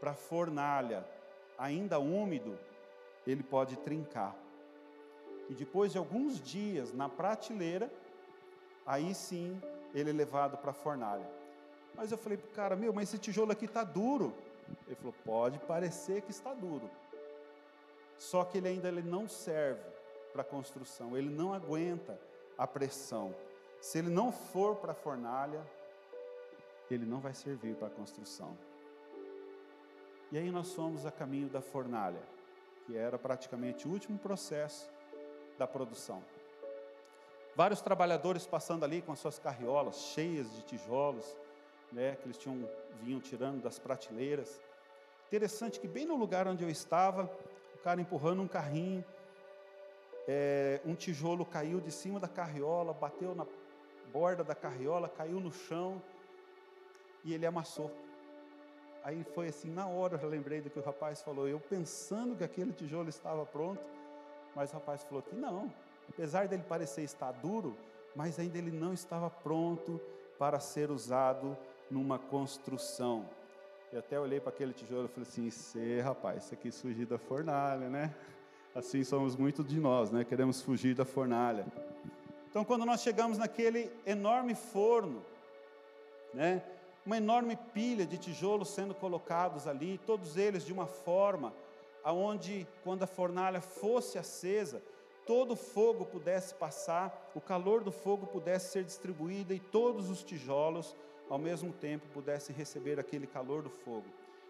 para 0.00 0.12
a 0.12 0.14
fornalha 0.14 1.04
ainda 1.58 1.98
úmido, 1.98 2.58
ele 3.26 3.42
pode 3.42 3.76
trincar. 3.76 4.36
E 5.48 5.54
depois 5.54 5.92
de 5.92 5.98
alguns 5.98 6.40
dias 6.40 6.92
na 6.92 7.08
prateleira, 7.08 7.90
aí 8.86 9.14
sim 9.14 9.60
ele 9.94 10.10
é 10.10 10.12
levado 10.12 10.56
para 10.56 10.70
a 10.70 10.74
fornalha. 10.74 11.28
Mas 11.94 12.12
eu 12.12 12.18
falei 12.18 12.38
cara, 12.54 12.76
meu, 12.76 12.92
mas 12.92 13.08
esse 13.08 13.18
tijolo 13.18 13.52
aqui 13.52 13.64
está 13.64 13.82
duro. 13.82 14.34
Ele 14.86 14.96
falou, 14.96 15.14
pode 15.24 15.58
parecer 15.60 16.22
que 16.22 16.30
está 16.30 16.52
duro. 16.54 16.90
Só 18.18 18.44
que 18.44 18.58
ele 18.58 18.68
ainda 18.68 18.88
ele 18.88 19.02
não 19.02 19.28
serve 19.28 19.82
para 20.32 20.44
construção, 20.44 21.16
ele 21.16 21.30
não 21.30 21.54
aguenta 21.54 22.18
a 22.56 22.66
pressão. 22.66 23.34
Se 23.80 23.98
ele 23.98 24.10
não 24.10 24.32
for 24.32 24.76
para 24.76 24.92
a 24.92 24.94
fornalha, 24.94 25.64
ele 26.90 27.04
não 27.04 27.20
vai 27.20 27.34
servir 27.34 27.74
para 27.76 27.88
a 27.88 27.90
construção. 27.90 28.56
E 30.32 30.38
aí 30.38 30.50
nós 30.50 30.72
fomos 30.74 31.06
a 31.06 31.10
caminho 31.10 31.48
da 31.48 31.60
fornalha 31.60 32.22
que 32.88 32.96
era 32.96 33.18
praticamente 33.18 33.86
o 33.86 33.90
último 33.90 34.18
processo 34.18 34.88
da 35.58 35.66
produção. 35.66 36.24
Vários 37.54 37.82
trabalhadores 37.82 38.46
passando 38.46 38.82
ali 38.82 39.02
com 39.02 39.12
as 39.12 39.18
suas 39.18 39.38
carriolas 39.38 39.96
cheias 40.14 40.50
de 40.54 40.62
tijolos, 40.62 41.36
né, 41.92 42.16
que 42.16 42.24
eles 42.24 42.38
tinham 42.38 42.66
vinham 43.02 43.20
tirando 43.20 43.62
das 43.62 43.78
prateleiras. 43.78 44.58
Interessante 45.26 45.78
que 45.78 45.86
bem 45.86 46.06
no 46.06 46.16
lugar 46.16 46.48
onde 46.48 46.64
eu 46.64 46.70
estava, 46.70 47.30
o 47.74 47.78
cara 47.78 48.00
empurrando 48.00 48.40
um 48.40 48.48
carrinho, 48.48 49.04
é, 50.26 50.80
um 50.86 50.94
tijolo 50.94 51.44
caiu 51.44 51.80
de 51.80 51.92
cima 51.92 52.18
da 52.18 52.26
carriola, 52.26 52.94
bateu 52.94 53.34
na 53.34 53.44
borda 54.12 54.42
da 54.42 54.54
carriola, 54.54 55.08
caiu 55.08 55.40
no 55.40 55.52
chão 55.52 56.02
e 57.24 57.34
ele 57.34 57.46
amassou. 57.46 57.90
Aí 59.04 59.24
foi 59.34 59.48
assim, 59.48 59.70
na 59.70 59.86
hora 59.86 60.18
eu 60.20 60.28
lembrei 60.28 60.60
do 60.60 60.68
que 60.68 60.78
o 60.78 60.82
rapaz 60.82 61.22
falou, 61.22 61.48
eu 61.48 61.60
pensando 61.60 62.36
que 62.36 62.44
aquele 62.44 62.72
tijolo 62.72 63.08
estava 63.08 63.46
pronto, 63.46 63.80
mas 64.54 64.70
o 64.70 64.74
rapaz 64.74 65.04
falou 65.04 65.22
que 65.22 65.34
não, 65.34 65.72
apesar 66.08 66.48
dele 66.48 66.62
parecer 66.68 67.02
estar 67.02 67.32
duro, 67.32 67.76
mas 68.14 68.38
ainda 68.38 68.58
ele 68.58 68.70
não 68.70 68.92
estava 68.92 69.30
pronto 69.30 70.00
para 70.38 70.58
ser 70.60 70.90
usado 70.90 71.56
numa 71.90 72.18
construção. 72.18 73.24
Eu 73.92 74.00
até 74.00 74.20
olhei 74.20 74.40
para 74.40 74.50
aquele 74.50 74.72
tijolo 74.72 75.06
e 75.06 75.08
falei 75.08 75.28
assim: 75.28 75.46
Isso 75.46 75.78
rapaz, 76.02 76.44
isso 76.44 76.54
aqui 76.54 76.70
fugir 76.70 77.06
da 77.06 77.18
fornalha, 77.18 77.88
né? 77.88 78.14
Assim 78.74 79.02
somos 79.02 79.34
muitos 79.34 79.66
de 79.66 79.80
nós, 79.80 80.10
né? 80.10 80.24
Queremos 80.24 80.60
fugir 80.60 80.94
da 80.94 81.04
fornalha. 81.04 81.64
Então, 82.50 82.64
quando 82.64 82.86
nós 82.86 83.02
chegamos 83.02 83.36
naquele 83.36 83.90
enorme 84.06 84.54
forno, 84.54 85.22
né? 86.32 86.62
uma 87.04 87.16
enorme 87.16 87.56
pilha 87.72 88.06
de 88.06 88.18
tijolos 88.18 88.68
sendo 88.68 88.94
colocados 88.94 89.66
ali, 89.66 89.98
todos 90.06 90.36
eles 90.36 90.64
de 90.64 90.72
uma 90.72 90.86
forma 90.86 91.52
aonde 92.02 92.66
quando 92.84 93.02
a 93.02 93.06
fornalha 93.06 93.60
fosse 93.60 94.18
acesa, 94.18 94.82
todo 95.26 95.52
o 95.52 95.56
fogo 95.56 96.06
pudesse 96.06 96.54
passar, 96.54 97.30
o 97.34 97.40
calor 97.40 97.82
do 97.82 97.92
fogo 97.92 98.26
pudesse 98.26 98.72
ser 98.72 98.84
distribuído 98.84 99.52
e 99.52 99.60
todos 99.60 100.08
os 100.08 100.22
tijolos 100.22 100.96
ao 101.28 101.38
mesmo 101.38 101.72
tempo 101.72 102.06
pudessem 102.14 102.56
receber 102.56 102.98
aquele 102.98 103.26
calor 103.26 103.62
do 103.62 103.68
fogo. 103.68 104.06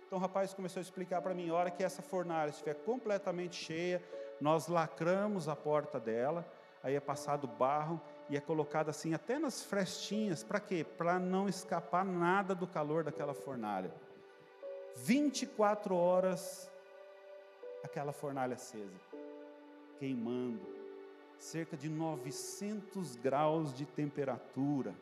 Então 0.06 0.18
o 0.18 0.22
rapaz 0.22 0.54
começou 0.54 0.80
a 0.80 0.82
explicar 0.82 1.20
para 1.20 1.34
mim, 1.34 1.50
a 1.50 1.54
hora 1.54 1.70
que 1.70 1.82
essa 1.82 2.00
fornalha 2.00 2.50
estiver 2.50 2.74
completamente 2.74 3.56
cheia, 3.56 4.02
nós 4.40 4.68
lacramos 4.68 5.48
a 5.48 5.56
porta 5.56 5.98
dela, 5.98 6.46
aí 6.82 6.94
é 6.94 7.00
passado 7.00 7.46
barro 7.46 8.00
e 8.28 8.36
é 8.36 8.40
colocado 8.40 8.88
assim 8.88 9.14
até 9.14 9.38
nas 9.38 9.62
frestinhas, 9.62 10.42
para 10.44 10.60
quê? 10.60 10.84
Para 10.84 11.18
não 11.18 11.48
escapar 11.48 12.04
nada 12.04 12.54
do 12.54 12.66
calor 12.66 13.04
daquela 13.04 13.34
fornalha. 13.34 13.92
24 14.96 15.94
horas 15.94 16.70
aquela 17.82 18.12
fornalha 18.12 18.54
acesa, 18.54 19.00
queimando, 19.98 20.60
cerca 21.38 21.76
de 21.76 21.88
900 21.88 23.16
graus 23.16 23.72
de 23.72 23.86
temperatura. 23.86 24.94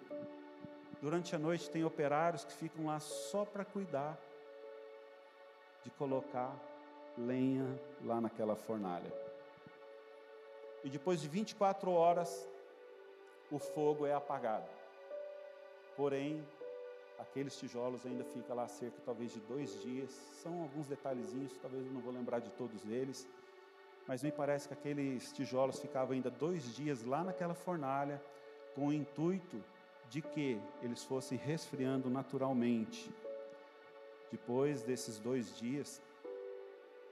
Durante 1.00 1.34
a 1.34 1.38
noite 1.38 1.70
tem 1.70 1.84
operários 1.84 2.44
que 2.44 2.52
ficam 2.52 2.86
lá 2.86 3.00
só 3.00 3.44
para 3.44 3.64
cuidar 3.64 4.18
de 5.82 5.90
colocar 5.90 6.54
lenha 7.16 7.66
lá 8.04 8.20
naquela 8.20 8.56
fornalha. 8.56 9.25
E 10.86 10.88
depois 10.88 11.20
de 11.20 11.26
24 11.26 11.90
horas, 11.90 12.48
o 13.50 13.58
fogo 13.58 14.06
é 14.06 14.14
apagado. 14.14 14.68
Porém, 15.96 16.46
aqueles 17.18 17.58
tijolos 17.58 18.06
ainda 18.06 18.22
ficam 18.22 18.54
lá 18.54 18.68
cerca 18.68 18.96
talvez 19.04 19.32
de 19.32 19.40
dois 19.40 19.82
dias. 19.82 20.10
São 20.40 20.62
alguns 20.62 20.86
detalhezinhos, 20.86 21.58
talvez 21.60 21.84
eu 21.84 21.92
não 21.92 22.00
vou 22.00 22.12
lembrar 22.12 22.38
de 22.38 22.50
todos 22.50 22.88
eles, 22.88 23.26
mas 24.06 24.22
me 24.22 24.30
parece 24.30 24.68
que 24.68 24.74
aqueles 24.74 25.32
tijolos 25.32 25.80
ficavam 25.80 26.14
ainda 26.14 26.30
dois 26.30 26.76
dias 26.76 27.02
lá 27.02 27.24
naquela 27.24 27.54
fornalha, 27.54 28.22
com 28.72 28.86
o 28.86 28.92
intuito 28.92 29.60
de 30.08 30.22
que 30.22 30.56
eles 30.80 31.02
fossem 31.02 31.36
resfriando 31.36 32.08
naturalmente. 32.08 33.12
Depois 34.30 34.84
desses 34.84 35.18
dois 35.18 35.58
dias, 35.58 36.00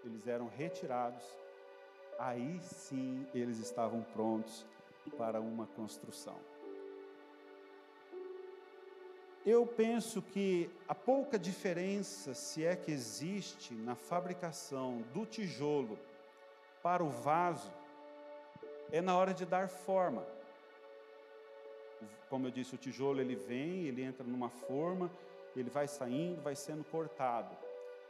eles 0.05 0.29
eram 0.29 0.47
retirados, 0.47 1.25
aí 2.19 2.61
sim 2.61 3.27
eles 3.35 3.59
estavam 3.59 4.03
prontos 4.03 4.67
para 5.17 5.41
uma 5.41 5.67
construção. 5.67 6.37
Eu 9.45 9.67
penso 9.67 10.23
que 10.23 10.71
a 10.89 10.95
pouca 10.95 11.39
diferença, 11.39 12.33
se 12.33 12.65
é 12.65 12.75
que 12.75 12.91
existe, 12.91 13.75
na 13.75 13.95
fabricação 13.95 15.03
do 15.13 15.27
tijolo 15.27 15.99
para 16.83 17.05
o 17.05 17.11
vaso, 17.11 17.71
é 18.91 19.03
na 19.03 19.17
hora 19.17 19.35
de 19.35 19.45
dar 19.45 19.69
forma. 19.69 20.27
Como 22.31 22.47
eu 22.47 22.51
disse, 22.51 22.75
o 22.75 22.79
tijolo 22.79 23.21
ele 23.21 23.37
vem, 23.37 23.87
ele 23.87 24.03
entra 24.03 24.25
numa 24.25 24.49
forma, 24.49 25.11
ele 25.55 25.69
vai 25.69 25.87
saindo, 25.87 26.41
vai 26.41 26.57
sendo 26.57 26.83
cortado, 26.85 27.55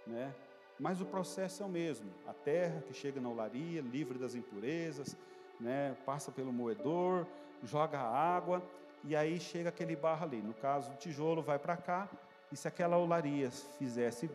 né? 0.06 0.32
Mas 0.78 1.00
o 1.00 1.06
processo 1.06 1.62
é 1.62 1.66
o 1.66 1.68
mesmo. 1.68 2.10
A 2.26 2.32
terra 2.32 2.82
que 2.82 2.92
chega 2.92 3.20
na 3.20 3.28
olaria, 3.28 3.80
livre 3.80 4.18
das 4.18 4.34
impurezas, 4.34 5.16
né, 5.60 5.96
passa 6.04 6.32
pelo 6.32 6.52
moedor, 6.52 7.26
joga 7.62 7.98
a 7.98 8.36
água 8.36 8.62
e 9.04 9.14
aí 9.14 9.38
chega 9.38 9.68
aquele 9.68 9.94
barro 9.94 10.24
ali. 10.24 10.42
No 10.42 10.54
caso, 10.54 10.92
o 10.92 10.96
tijolo 10.96 11.42
vai 11.42 11.58
para 11.58 11.76
cá 11.76 12.08
e 12.50 12.56
se 12.56 12.66
aquela 12.66 12.98
olaria 12.98 13.50
fizesse 13.50 14.28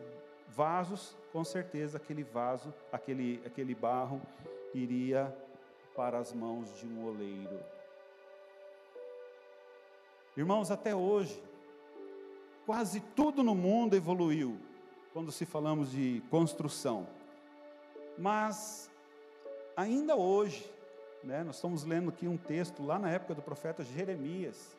vasos, 0.48 1.16
com 1.32 1.44
certeza 1.44 1.98
aquele 1.98 2.24
vaso, 2.24 2.72
aquele, 2.90 3.42
aquele 3.44 3.74
barro 3.74 4.20
iria 4.74 5.34
para 5.94 6.18
as 6.18 6.32
mãos 6.32 6.74
de 6.78 6.86
um 6.86 7.06
oleiro. 7.06 7.60
Irmãos, 10.36 10.70
até 10.70 10.94
hoje, 10.94 11.42
quase 12.64 13.00
tudo 13.00 13.42
no 13.42 13.54
mundo 13.54 13.94
evoluiu 13.94 14.58
quando 15.12 15.32
se 15.32 15.44
falamos 15.44 15.90
de 15.90 16.22
construção. 16.30 17.06
Mas 18.18 18.90
ainda 19.76 20.16
hoje 20.16 20.70
né? 21.22 21.42
Nós 21.44 21.56
estamos 21.56 21.84
lendo 21.84 22.08
aqui 22.08 22.26
um 22.26 22.36
texto 22.36 22.82
lá 22.82 22.98
na 22.98 23.10
época 23.10 23.34
do 23.34 23.42
profeta 23.42 23.84
Jeremias. 23.84 24.76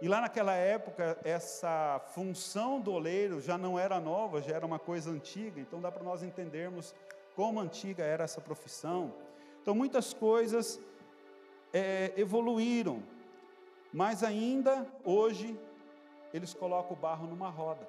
E 0.00 0.08
lá 0.08 0.20
naquela 0.20 0.54
época, 0.54 1.18
essa 1.24 2.00
função 2.14 2.80
do 2.80 2.92
oleiro 2.92 3.40
já 3.40 3.56
não 3.56 3.78
era 3.78 3.98
nova, 3.98 4.42
já 4.42 4.54
era 4.54 4.66
uma 4.66 4.78
coisa 4.78 5.10
antiga, 5.10 5.58
então 5.58 5.80
dá 5.80 5.90
para 5.90 6.02
nós 6.02 6.22
entendermos 6.22 6.94
como 7.34 7.60
antiga 7.60 8.04
era 8.04 8.24
essa 8.24 8.40
profissão. 8.40 9.12
Então, 9.62 9.74
muitas 9.74 10.12
coisas 10.12 10.78
é, 11.72 12.12
evoluíram, 12.16 13.02
mas 13.92 14.22
ainda 14.22 14.86
hoje 15.02 15.58
eles 16.32 16.52
colocam 16.52 16.92
o 16.92 17.00
barro 17.00 17.26
numa 17.26 17.48
roda, 17.48 17.88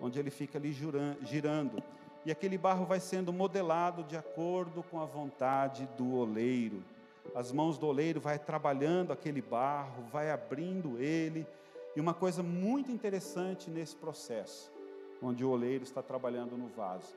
onde 0.00 0.18
ele 0.18 0.30
fica 0.30 0.58
ali 0.58 0.72
girando, 0.72 1.82
e 2.24 2.30
aquele 2.30 2.58
barro 2.58 2.84
vai 2.84 3.00
sendo 3.00 3.32
modelado 3.32 4.02
de 4.02 4.16
acordo 4.16 4.82
com 4.82 5.00
a 5.00 5.04
vontade 5.04 5.88
do 5.96 6.14
oleiro. 6.16 6.82
As 7.34 7.52
mãos 7.52 7.78
do 7.78 7.86
oleiro 7.86 8.20
vai 8.20 8.38
trabalhando 8.38 9.12
aquele 9.12 9.40
barro, 9.40 10.02
vai 10.12 10.30
abrindo 10.30 10.98
ele, 10.98 11.46
e 11.94 12.00
uma 12.00 12.14
coisa 12.14 12.42
muito 12.42 12.90
interessante 12.90 13.70
nesse 13.70 13.96
processo, 13.96 14.70
onde 15.22 15.44
o 15.44 15.50
oleiro 15.50 15.84
está 15.84 16.02
trabalhando 16.02 16.56
no 16.56 16.68
vaso, 16.68 17.14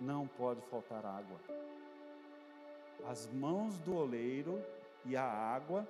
não 0.00 0.26
pode 0.26 0.60
faltar 0.62 1.04
água. 1.06 1.38
As 3.08 3.26
mãos 3.32 3.78
do 3.78 3.96
oleiro 3.96 4.60
e 5.06 5.16
a 5.16 5.24
água 5.24 5.86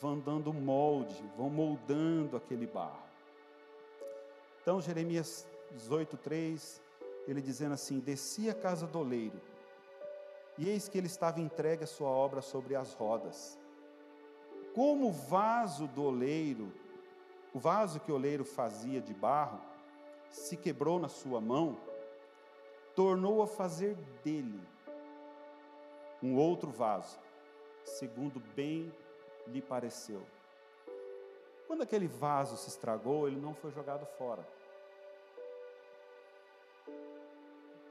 vão 0.00 0.18
dando 0.18 0.52
molde, 0.52 1.22
vão 1.36 1.48
moldando 1.48 2.36
aquele 2.36 2.66
barro. 2.66 3.02
Então, 4.60 4.80
Jeremias 4.80 5.46
18:3, 5.72 6.80
ele 7.26 7.40
dizendo 7.40 7.74
assim: 7.74 8.00
Desci 8.00 8.48
a 8.48 8.54
casa 8.54 8.86
do 8.86 8.98
oleiro, 8.98 9.40
e 10.58 10.68
eis 10.68 10.88
que 10.88 10.98
ele 10.98 11.06
estava 11.06 11.40
entregue 11.40 11.84
a 11.84 11.86
sua 11.86 12.08
obra 12.08 12.42
sobre 12.42 12.74
as 12.74 12.92
rodas. 12.92 13.58
Como 14.74 15.08
o 15.08 15.12
vaso 15.12 15.86
do 15.88 16.04
oleiro, 16.04 16.72
o 17.52 17.58
vaso 17.58 18.00
que 18.00 18.10
o 18.10 18.14
oleiro 18.14 18.44
fazia 18.44 19.00
de 19.00 19.12
barro, 19.12 19.60
se 20.30 20.56
quebrou 20.56 20.98
na 20.98 21.08
sua 21.08 21.40
mão, 21.40 21.76
tornou 22.94 23.42
a 23.42 23.46
fazer 23.46 23.96
dele 24.24 24.60
um 26.22 26.36
outro 26.36 26.70
vaso, 26.70 27.18
segundo 27.84 28.40
bem 28.54 28.92
lhe 29.46 29.60
pareceu. 29.60 30.22
Quando 31.66 31.82
aquele 31.82 32.06
vaso 32.06 32.56
se 32.56 32.68
estragou, 32.68 33.26
ele 33.26 33.40
não 33.40 33.54
foi 33.54 33.70
jogado 33.72 34.06
fora. 34.18 34.46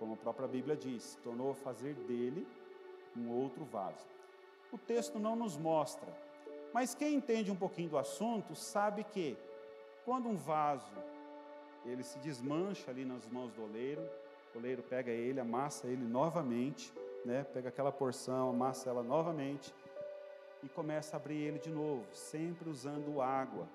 Como 0.01 0.15
a 0.15 0.17
própria 0.17 0.47
Bíblia 0.47 0.75
diz, 0.75 1.15
tornou 1.23 1.51
a 1.51 1.53
fazer 1.53 1.93
dele 1.93 2.47
um 3.15 3.29
outro 3.29 3.63
vaso. 3.63 4.03
O 4.71 4.77
texto 4.77 5.19
não 5.19 5.35
nos 5.35 5.55
mostra, 5.55 6.11
mas 6.73 6.95
quem 6.95 7.13
entende 7.13 7.51
um 7.51 7.55
pouquinho 7.55 7.89
do 7.89 7.99
assunto 7.99 8.55
sabe 8.55 9.03
que 9.03 9.37
quando 10.03 10.27
um 10.27 10.35
vaso 10.35 10.91
ele 11.85 12.01
se 12.01 12.17
desmancha 12.17 12.89
ali 12.89 13.05
nas 13.05 13.27
mãos 13.27 13.53
do 13.53 13.61
oleiro, 13.61 14.01
o 14.55 14.57
oleiro 14.57 14.81
pega 14.81 15.11
ele, 15.11 15.39
amassa 15.39 15.85
ele 15.85 16.03
novamente, 16.03 16.91
né? 17.23 17.43
Pega 17.43 17.69
aquela 17.69 17.91
porção, 17.91 18.49
amassa 18.49 18.89
ela 18.89 19.03
novamente 19.03 19.71
e 20.63 20.69
começa 20.69 21.15
a 21.15 21.17
abrir 21.17 21.43
ele 21.43 21.59
de 21.59 21.69
novo, 21.69 22.07
sempre 22.11 22.67
usando 22.67 23.21
água. 23.21 23.67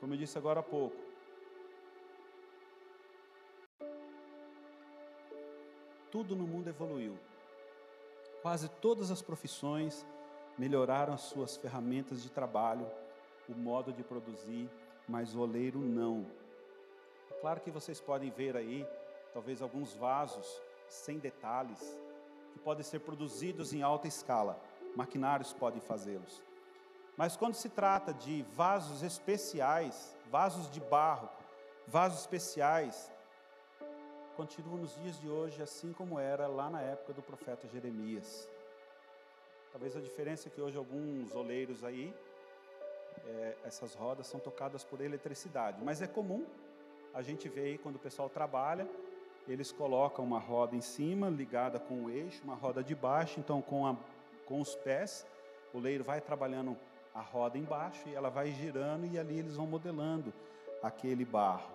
Como 0.00 0.14
eu 0.14 0.16
disse 0.16 0.38
agora 0.38 0.60
há 0.60 0.62
pouco. 0.62 1.11
Tudo 6.12 6.36
no 6.36 6.46
mundo 6.46 6.68
evoluiu. 6.68 7.18
Quase 8.42 8.68
todas 8.68 9.10
as 9.10 9.22
profissões 9.22 10.06
melhoraram 10.58 11.14
as 11.14 11.22
suas 11.22 11.56
ferramentas 11.56 12.22
de 12.22 12.30
trabalho, 12.30 12.86
o 13.48 13.54
modo 13.54 13.94
de 13.94 14.04
produzir, 14.04 14.70
mas 15.08 15.34
o 15.34 15.40
oleiro 15.40 15.78
não. 15.78 16.26
Claro 17.40 17.60
que 17.60 17.70
vocês 17.70 17.98
podem 17.98 18.30
ver 18.30 18.58
aí, 18.58 18.86
talvez 19.32 19.62
alguns 19.62 19.94
vasos 19.94 20.60
sem 20.86 21.18
detalhes, 21.18 21.80
que 22.52 22.58
podem 22.58 22.84
ser 22.84 23.00
produzidos 23.00 23.72
em 23.72 23.80
alta 23.80 24.06
escala. 24.06 24.60
Maquinários 24.94 25.54
podem 25.54 25.80
fazê-los. 25.80 26.42
Mas 27.16 27.38
quando 27.38 27.54
se 27.54 27.70
trata 27.70 28.12
de 28.12 28.42
vasos 28.54 29.02
especiais, 29.02 30.14
vasos 30.30 30.70
de 30.70 30.80
barro, 30.80 31.30
vasos 31.86 32.20
especiais, 32.20 33.10
continua 34.32 34.78
nos 34.78 34.94
dias 34.94 35.18
de 35.20 35.28
hoje 35.28 35.62
assim 35.62 35.92
como 35.92 36.18
era 36.18 36.46
lá 36.46 36.70
na 36.70 36.80
época 36.80 37.12
do 37.12 37.22
profeta 37.22 37.68
Jeremias. 37.68 38.48
Talvez 39.70 39.96
a 39.96 40.00
diferença 40.00 40.48
é 40.48 40.50
que 40.50 40.60
hoje 40.60 40.76
alguns 40.76 41.34
oleiros 41.34 41.84
aí, 41.84 42.14
é, 43.26 43.56
essas 43.64 43.94
rodas 43.94 44.26
são 44.26 44.40
tocadas 44.40 44.84
por 44.84 45.00
eletricidade, 45.00 45.82
mas 45.82 46.02
é 46.02 46.06
comum 46.06 46.46
a 47.14 47.22
gente 47.22 47.48
ver 47.48 47.62
aí 47.62 47.78
quando 47.78 47.96
o 47.96 47.98
pessoal 47.98 48.28
trabalha, 48.28 48.88
eles 49.46 49.72
colocam 49.72 50.24
uma 50.24 50.38
roda 50.38 50.74
em 50.74 50.80
cima, 50.80 51.28
ligada 51.28 51.78
com 51.78 52.04
o 52.04 52.10
eixo, 52.10 52.42
uma 52.44 52.54
roda 52.54 52.82
de 52.82 52.94
baixo, 52.94 53.38
então 53.38 53.60
com, 53.60 53.86
a, 53.86 53.96
com 54.46 54.60
os 54.60 54.74
pés, 54.74 55.26
o 55.74 55.78
leiro 55.78 56.04
vai 56.04 56.20
trabalhando 56.20 56.76
a 57.14 57.20
roda 57.20 57.58
embaixo 57.58 58.08
e 58.08 58.14
ela 58.14 58.30
vai 58.30 58.52
girando 58.52 59.06
e 59.06 59.18
ali 59.18 59.38
eles 59.38 59.56
vão 59.56 59.66
modelando 59.66 60.32
aquele 60.82 61.24
barro. 61.24 61.70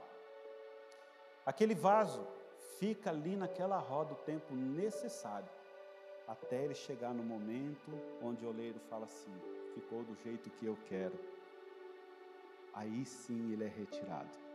Aquele 1.46 1.76
vaso 1.76 2.37
fica 2.80 3.10
ali 3.10 3.36
naquela 3.36 3.78
roda 3.80 4.14
o 4.14 4.18
tempo 4.18 4.54
necessário 4.54 5.50
até 6.28 6.64
ele 6.64 6.76
chegar 6.76 7.14
no 7.14 7.24
momento 7.24 7.92
onde 8.22 8.46
o 8.46 8.50
oleiro 8.50 8.80
fala 8.90 9.06
assim: 9.06 9.34
ficou 9.74 10.04
do 10.04 10.16
jeito 10.24 10.50
que 10.50 10.66
eu 10.66 10.78
quero. 10.88 11.18
Aí 12.74 13.06
sim 13.06 13.54
ele 13.54 13.64
é 13.64 13.68
retirado 13.68 14.48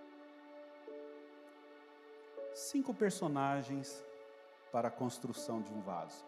cinco 2.54 2.94
personagens 2.94 4.04
para 4.70 4.88
a 4.88 4.90
construção 4.90 5.60
de 5.60 5.72
um 5.72 5.80
vaso: 5.80 6.24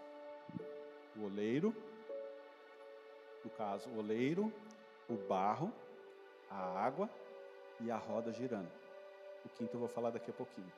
o 1.17 1.25
oleiro, 1.25 1.75
no 3.45 3.51
caso, 3.51 3.89
o 3.91 3.99
oleiro, 3.99 4.53
o 5.09 5.15
barro, 5.15 5.73
a 6.51 6.85
água 6.85 7.09
e 7.81 7.91
a 7.91 7.97
roda 7.97 8.33
girando. 8.33 8.71
O 9.45 9.49
quinto 9.51 9.75
eu 9.75 9.81
vou 9.81 9.89
falar 9.89 10.11
daqui 10.11 10.31
a 10.31 10.35
pouquinho. 10.35 10.73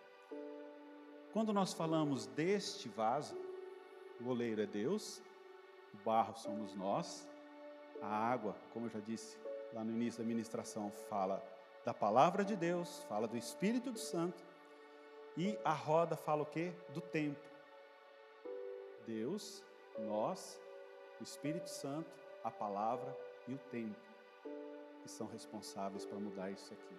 Quando 1.36 1.52
nós 1.52 1.74
falamos 1.74 2.24
deste 2.28 2.88
vaso, 2.88 3.36
o 4.22 4.28
oleiro 4.30 4.62
é 4.62 4.66
Deus, 4.66 5.20
o 5.92 5.98
barro 5.98 6.34
somos 6.34 6.74
nós, 6.74 7.28
a 8.00 8.06
água, 8.06 8.56
como 8.72 8.86
eu 8.86 8.90
já 8.90 9.00
disse 9.00 9.36
lá 9.74 9.84
no 9.84 9.92
início 9.92 10.22
da 10.22 10.26
ministração, 10.26 10.90
fala 10.90 11.46
da 11.84 11.92
palavra 11.92 12.42
de 12.42 12.56
Deus, 12.56 13.02
fala 13.02 13.28
do 13.28 13.36
Espírito 13.36 13.94
Santo, 13.98 14.42
e 15.36 15.58
a 15.62 15.74
roda 15.74 16.16
fala 16.16 16.42
o 16.42 16.46
quê? 16.46 16.72
Do 16.94 17.02
tempo. 17.02 17.46
Deus, 19.06 19.62
nós, 20.08 20.58
o 21.20 21.22
Espírito 21.22 21.68
Santo, 21.68 22.10
a 22.42 22.50
palavra 22.50 23.14
e 23.46 23.52
o 23.52 23.58
tempo, 23.70 24.00
que 25.02 25.10
são 25.10 25.26
responsáveis 25.26 26.06
para 26.06 26.18
mudar 26.18 26.50
isso 26.50 26.72
aqui. 26.72 26.96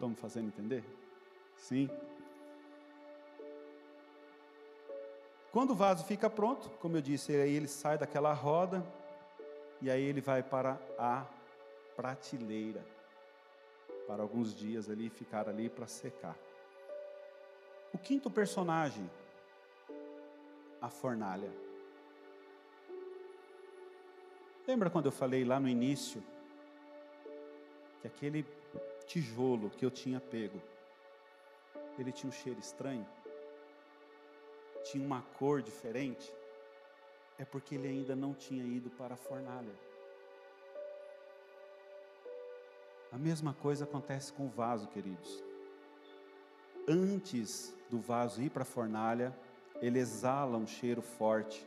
Me 0.00 0.16
fazendo 0.16 0.48
entender? 0.48 0.82
Sim. 1.56 1.90
Quando 5.52 5.72
o 5.72 5.74
vaso 5.74 6.04
fica 6.04 6.30
pronto, 6.30 6.70
como 6.78 6.96
eu 6.96 7.02
disse, 7.02 7.32
aí 7.34 7.54
ele 7.54 7.66
sai 7.66 7.98
daquela 7.98 8.32
roda 8.32 8.86
e 9.82 9.90
aí 9.90 10.02
ele 10.02 10.20
vai 10.20 10.42
para 10.44 10.78
a 10.96 11.26
prateleira, 11.96 12.84
para 14.06 14.22
alguns 14.22 14.54
dias 14.54 14.88
ali 14.88 15.10
ficar 15.10 15.48
ali 15.48 15.68
para 15.68 15.88
secar. 15.88 16.36
O 17.92 17.98
quinto 17.98 18.30
personagem, 18.30 19.10
a 20.80 20.88
fornalha. 20.88 21.50
Lembra 24.68 24.88
quando 24.88 25.06
eu 25.06 25.12
falei 25.12 25.44
lá 25.44 25.58
no 25.58 25.68
início 25.68 26.22
que 28.00 28.06
aquele 28.06 28.46
tijolo 29.04 29.68
que 29.70 29.84
eu 29.84 29.90
tinha 29.90 30.20
pego, 30.20 30.62
ele 31.98 32.12
tinha 32.12 32.28
um 32.28 32.32
cheiro 32.32 32.60
estranho? 32.60 33.04
Tinha 34.90 35.04
uma 35.04 35.22
cor 35.38 35.62
diferente? 35.62 36.32
É 37.38 37.44
porque 37.44 37.74
ele 37.74 37.88
ainda 37.88 38.14
não 38.16 38.34
tinha 38.34 38.64
ido 38.64 38.90
para 38.90 39.14
a 39.14 39.16
fornalha. 39.16 39.74
A 43.12 43.18
mesma 43.18 43.54
coisa 43.54 43.84
acontece 43.84 44.32
com 44.32 44.46
o 44.46 44.48
vaso, 44.48 44.86
queridos 44.88 45.50
antes 46.90 47.74
do 47.88 48.00
vaso 48.00 48.42
ir 48.42 48.50
para 48.50 48.62
a 48.62 48.66
fornalha, 48.66 49.34
ele 49.80 49.98
exala 49.98 50.56
um 50.56 50.66
cheiro 50.66 51.00
forte. 51.00 51.66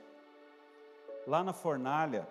Lá 1.25 1.43
na 1.43 1.53
fornalha, 1.53 2.27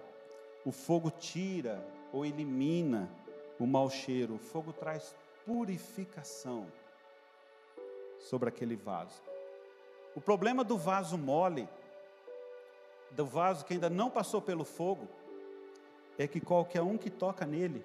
o 0.64 0.70
fogo 0.70 1.10
tira 1.10 1.84
ou 2.12 2.24
elimina 2.26 3.08
o 3.58 3.66
mau 3.66 3.88
cheiro. 3.88 4.34
O 4.34 4.38
fogo 4.38 4.72
traz 4.72 5.14
purificação 5.46 6.66
sobre 8.18 8.48
aquele 8.48 8.76
vaso. 8.76 9.20
O 10.14 10.20
problema 10.20 10.62
do 10.62 10.76
vaso 10.76 11.16
mole, 11.16 11.68
do 13.10 13.24
vaso 13.24 13.64
que 13.64 13.74
ainda 13.74 13.88
não 13.88 14.10
passou 14.10 14.40
pelo 14.40 14.64
fogo, 14.64 15.08
é 16.18 16.26
que 16.26 16.40
qualquer 16.40 16.82
um 16.82 16.98
que 16.98 17.10
toca 17.10 17.46
nele 17.46 17.84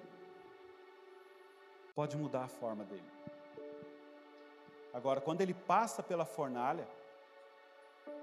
pode 1.94 2.16
mudar 2.16 2.44
a 2.44 2.48
forma 2.48 2.84
dele. 2.84 3.10
Agora, 4.92 5.20
quando 5.20 5.40
ele 5.40 5.54
passa 5.54 6.02
pela 6.02 6.24
fornalha, 6.24 6.86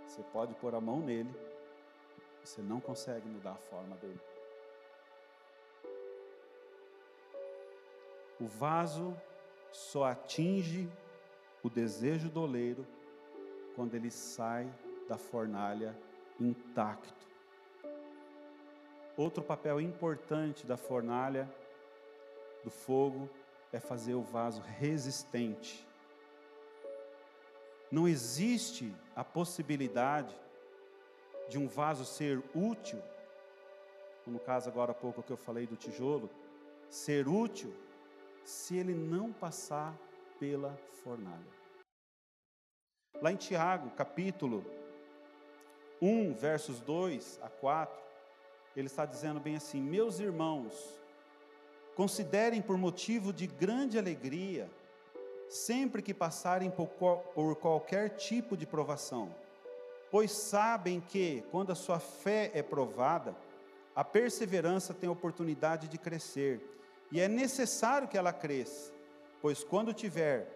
Você 0.08 0.24
pode 0.32 0.54
pôr 0.56 0.74
a 0.74 0.80
mão 0.80 1.02
nele, 1.02 1.34
você 2.42 2.62
não 2.62 2.80
consegue 2.80 3.28
mudar 3.28 3.52
a 3.52 3.56
forma 3.56 3.98
dele. 3.98 4.22
O 8.40 8.48
vaso 8.48 9.14
só 9.72 10.06
atinge 10.06 10.90
o 11.64 11.70
desejo 11.70 12.30
do 12.30 12.42
oleiro 12.42 12.86
quando 13.76 13.96
ele 13.96 14.10
sai 14.10 14.72
da 15.08 15.18
fornalha 15.18 15.96
intacto. 16.40 17.26
Outro 19.18 19.44
papel 19.44 19.80
importante 19.80 20.66
da 20.66 20.76
fornalha 20.76 21.50
do 22.64 22.72
fogo 22.72 23.30
é 23.72 23.80
fazer 23.80 24.14
o 24.14 24.22
vaso 24.22 24.62
resistente. 24.62 25.88
Não 27.92 28.08
existe 28.08 28.94
a 29.16 29.24
possibilidade 29.24 30.36
de 31.48 31.58
um 31.58 31.68
vaso 31.68 32.04
ser 32.04 32.44
útil, 32.54 33.02
no 34.26 34.40
caso 34.40 34.68
agora 34.68 34.92
há 34.92 34.96
pouco 34.96 35.22
que 35.22 35.32
eu 35.32 35.38
falei 35.38 35.68
do 35.68 35.76
tijolo, 35.76 36.30
ser 36.90 37.28
útil 37.28 37.74
se 38.44 38.76
ele 38.76 38.94
não 38.94 39.32
passar 39.32 39.96
pela 40.40 40.76
fornalha. 41.04 41.65
Lá 43.22 43.32
em 43.32 43.38
Tiago, 43.38 43.90
capítulo 43.92 44.66
1, 46.02 46.34
versos 46.34 46.82
2 46.82 47.40
a 47.42 47.48
4, 47.48 47.98
ele 48.76 48.88
está 48.88 49.06
dizendo 49.06 49.40
bem 49.40 49.56
assim: 49.56 49.82
Meus 49.82 50.20
irmãos, 50.20 50.74
considerem 51.96 52.62
por 52.62 52.78
motivo 52.78 53.32
de 53.32 53.48
grande 53.48 53.98
alegria, 53.98 54.70
sempre 55.48 56.02
que 56.02 56.14
passarem 56.14 56.70
por, 56.70 56.88
por 56.88 57.56
qualquer 57.56 58.10
tipo 58.10 58.58
de 58.58 58.66
provação, 58.66 59.34
pois 60.12 60.32
sabem 60.32 61.00
que, 61.00 61.42
quando 61.52 61.72
a 61.72 61.76
sua 61.76 62.00
fé 62.00 62.52
é 62.54 62.62
provada, 62.62 63.34
a 63.96 64.04
perseverança 64.04 64.94
tem 64.94 65.10
oportunidade 65.10 65.88
de 65.88 65.98
crescer, 65.98 66.60
e 67.10 67.22
é 67.22 67.30
necessário 67.30 68.10
que 68.10 68.18
ela 68.18 68.34
cresça, 68.34 68.92
pois 69.42 69.64
quando 69.64 69.94
tiver 69.94 70.48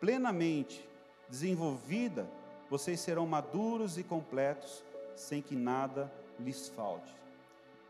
plenamente 0.00 0.88
desenvolvida, 1.28 2.28
vocês 2.70 3.00
serão 3.00 3.26
maduros 3.26 3.98
e 3.98 4.02
completos, 4.02 4.82
sem 5.16 5.40
que 5.40 5.54
nada 5.54 6.12
lhes 6.38 6.68
falte. 6.68 7.14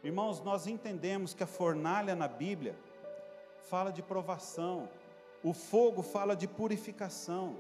Irmãos, 0.03 0.43
nós 0.43 0.67
entendemos 0.67 1.33
que 1.33 1.43
a 1.43 1.47
fornalha 1.47 2.15
na 2.15 2.29
Bíblia 2.29 2.77
fala 3.71 3.91
de 3.91 4.03
provação, 4.03 4.89
o 5.43 5.53
fogo 5.53 6.03
fala 6.03 6.37
de 6.37 6.47
purificação, 6.47 7.57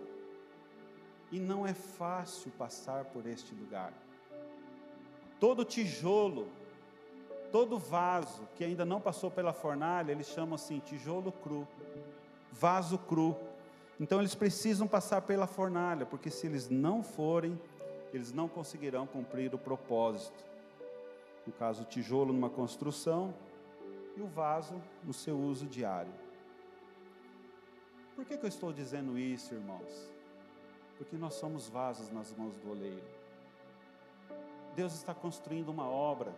e 1.33 1.39
não 1.39 1.67
é 1.67 1.75
fácil 1.75 2.51
passar 2.53 3.07
por 3.07 3.27
este 3.27 3.55
lugar. 3.55 3.93
Todo 5.41 5.65
tijolo, 5.65 6.49
todo 7.51 7.79
vaso 7.79 8.47
que 8.55 8.65
ainda 8.65 8.85
não 8.85 9.01
passou 9.01 9.31
pela 9.31 9.53
fornalha, 9.53 10.13
eles 10.13 10.27
chamam 10.29 10.55
assim 10.55 10.79
tijolo 10.81 11.33
cru, 11.33 11.67
vaso 12.53 12.99
cru. 12.99 13.37
Então 13.99 14.19
eles 14.21 14.35
precisam 14.35 14.87
passar 14.87 15.23
pela 15.23 15.47
fornalha, 15.47 16.05
porque 16.05 16.31
se 16.31 16.47
eles 16.47 16.69
não 16.69 17.03
forem, 17.03 17.61
eles 18.13 18.33
não 18.33 18.49
conseguirão 18.49 19.07
cumprir 19.07 19.55
o 19.55 19.59
propósito 19.59 20.55
no 21.47 21.53
caso 21.53 21.83
o 21.83 21.85
tijolo 21.85 22.33
numa 22.33 22.51
construção 22.51 23.35
e 24.17 24.21
o 24.21 24.27
vaso 24.27 24.81
no 25.03 25.13
seu 25.13 25.39
uso 25.39 25.67
diário. 25.67 26.13
Por 28.15 28.25
que, 28.25 28.37
que 28.37 28.45
eu 28.45 28.49
estou 28.49 28.73
dizendo 28.73 29.19
isso, 29.19 29.55
irmãos? 29.55 30.11
Porque 30.97 31.17
nós 31.17 31.35
somos 31.35 31.69
vasos 31.69 32.11
nas 32.11 32.33
mãos 32.33 32.57
do 32.57 32.71
oleiro. 32.71 33.03
Deus 34.77 34.95
está 34.95 35.13
construindo 35.15 35.69
uma 35.69 35.89
obra, 35.89 36.33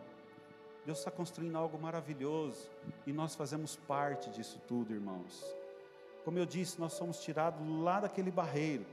Deus 0.85 0.99
está 0.99 1.11
construindo 1.11 1.57
algo 1.57 1.79
maravilhoso 1.79 2.69
e 3.07 3.13
nós 3.13 3.35
fazemos 3.35 3.77
parte 3.77 4.31
disso 4.31 4.61
tudo, 4.67 4.95
irmãos. 4.95 5.45
Como 6.27 6.41
eu 6.41 6.45
disse, 6.45 6.81
nós 6.81 6.95
somos 6.95 7.21
tirados 7.21 7.61
lá 7.85 8.01
daquele 8.01 8.33
barreiro, 8.33 8.85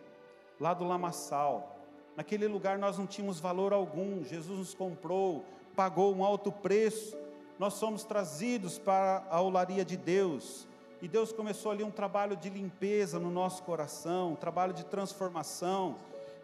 lá 0.60 0.72
do 0.72 0.84
lamaçal. 0.84 1.76
Naquele 2.16 2.48
lugar 2.48 2.78
nós 2.78 3.00
não 3.00 3.08
tínhamos 3.08 3.40
valor 3.40 3.74
algum, 3.74 4.24
Jesus 4.24 4.60
nos 4.60 4.76
comprou, 4.76 5.44
pagou 5.76 6.14
um 6.14 6.24
alto 6.24 6.52
preço, 6.52 7.18
nós 7.58 7.74
somos 7.74 8.04
trazidos 8.04 8.78
para 8.78 9.26
a 9.32 9.42
olaria 9.42 9.84
de 9.84 9.98
Deus. 9.98 10.68
E 11.02 11.08
Deus 11.08 11.32
começou 11.32 11.72
ali 11.72 11.84
um 11.84 11.90
trabalho 11.90 12.38
de 12.38 12.52
limpeza 12.52 13.20
no 13.20 13.32
nosso 13.32 13.64
coração, 13.64 14.34
um 14.34 14.36
trabalho 14.36 14.72
de 14.72 14.86
transformação. 14.86 15.96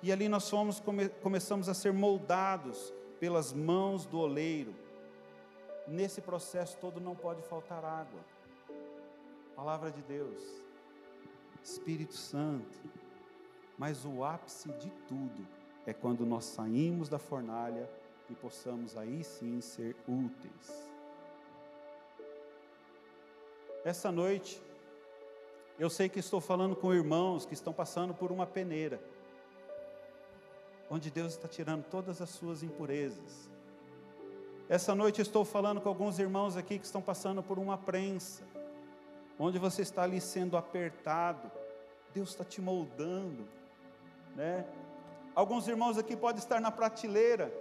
E 0.02 0.12
ali 0.12 0.28
nós 0.28 0.49
fomos, 0.49 0.80
come, 0.80 1.08
começamos 1.08 1.69
a 1.69 1.75
ser 1.75 1.93
moldados 1.93 2.91
pelas 3.19 3.54
mãos 3.54 4.08
do 4.08 4.17
oleiro. 4.17 4.73
Nesse 5.88 6.19
processo 6.19 6.75
todo 6.78 6.99
não 6.99 7.15
pode 7.15 7.43
faltar 7.43 7.86
água. 7.86 8.21
Palavra 9.56 9.91
de 9.91 10.02
Deus, 10.02 10.41
Espírito 11.63 12.15
Santo. 12.15 12.78
Mas 13.78 14.04
o 14.06 14.24
ápice 14.24 14.69
de 14.74 14.89
tudo 15.08 15.48
é 15.86 15.93
quando 15.93 16.26
nós 16.26 16.45
saímos 16.45 17.10
da 17.10 17.17
fornalha 17.17 17.89
e 18.30 18.36
possamos 18.36 18.98
aí 18.98 19.24
sim 19.24 19.62
ser 19.62 19.95
úteis. 20.08 20.89
Essa 23.84 24.12
noite, 24.12 24.62
eu 25.80 25.89
sei 25.89 26.10
que 26.10 26.19
estou 26.19 26.41
falando 26.41 26.76
com 26.76 26.93
irmãos 26.93 27.45
que 27.45 27.54
estão 27.54 27.72
passando 27.72 28.13
por 28.13 28.32
uma 28.32 28.45
peneira, 28.45 29.02
onde 30.89 31.10
Deus 31.10 31.34
está 31.34 31.48
tirando 31.48 31.86
todas 31.86 32.22
as 32.22 32.30
suas 32.30 32.62
impurezas. 32.62 33.50
Essa 34.67 34.93
noite 34.93 35.22
estou 35.22 35.45
falando 35.45 35.82
com 35.82 35.89
alguns 35.89 36.19
irmãos 36.19 36.58
aqui 36.58 36.78
que 36.78 36.86
estão 36.86 37.02
passando 37.02 37.41
por 37.41 37.58
uma 37.58 37.78
prensa, 37.78 38.43
onde 39.39 39.58
você 39.58 39.82
está 39.82 40.04
ali 40.04 40.19
sendo 40.19 40.58
apertado, 40.58 41.49
Deus 42.13 42.30
está 42.30 42.43
te 42.43 42.62
moldando, 42.62 43.47
né? 44.36 44.65
Alguns 45.34 45.67
irmãos 45.67 45.97
aqui 45.97 46.15
podem 46.15 46.39
estar 46.39 46.60
na 46.60 46.69
prateleira, 46.69 47.52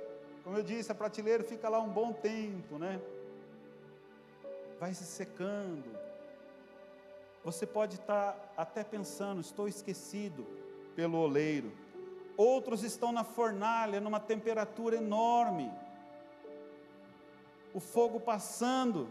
como 0.42 0.56
eu 0.56 0.62
disse, 0.62 0.90
a 0.90 0.94
prateleira 0.94 1.44
fica 1.44 1.68
lá 1.68 1.78
um 1.78 1.90
bom 1.90 2.12
tempo, 2.12 2.78
né? 2.78 3.00
Vai 4.80 4.94
se 4.94 5.04
secando. 5.04 5.84
Você 7.44 7.66
pode 7.66 7.96
estar 7.96 8.52
até 8.56 8.82
pensando, 8.82 9.40
estou 9.40 9.68
esquecido 9.68 10.46
pelo 10.96 11.18
oleiro. 11.18 11.70
Outros 12.36 12.82
estão 12.82 13.12
na 13.12 13.24
fornalha, 13.24 14.00
numa 14.00 14.18
temperatura 14.18 14.96
enorme. 14.96 15.70
O 17.74 17.80
fogo 17.80 18.18
passando. 18.18 19.08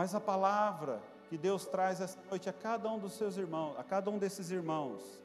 Mas 0.00 0.14
a 0.14 0.20
palavra 0.20 0.98
que 1.28 1.36
Deus 1.36 1.66
traz 1.66 2.00
esta 2.00 2.18
noite 2.30 2.48
a 2.48 2.54
cada 2.54 2.90
um 2.90 2.98
dos 2.98 3.12
seus 3.12 3.36
irmãos, 3.36 3.78
a 3.78 3.84
cada 3.84 4.10
um 4.10 4.16
desses 4.16 4.50
irmãos, 4.50 5.20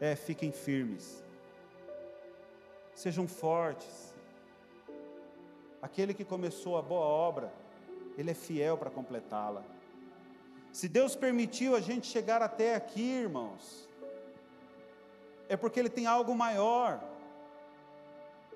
é: 0.00 0.14
fiquem 0.14 0.52
firmes 0.52 1.24
sejam 2.94 3.26
fortes. 3.26 4.14
Aquele 5.80 6.14
que 6.14 6.24
começou 6.24 6.78
a 6.78 6.82
boa 6.82 7.04
obra, 7.04 7.52
ele 8.16 8.30
é 8.30 8.34
fiel 8.34 8.78
para 8.78 8.90
completá-la. 8.90 9.64
Se 10.70 10.88
Deus 10.88 11.16
permitiu 11.16 11.74
a 11.74 11.80
gente 11.80 12.06
chegar 12.06 12.40
até 12.42 12.76
aqui, 12.76 13.02
irmãos, 13.02 13.88
é 15.48 15.56
porque 15.56 15.80
Ele 15.80 15.90
tem 15.90 16.06
algo 16.06 16.32
maior, 16.32 17.02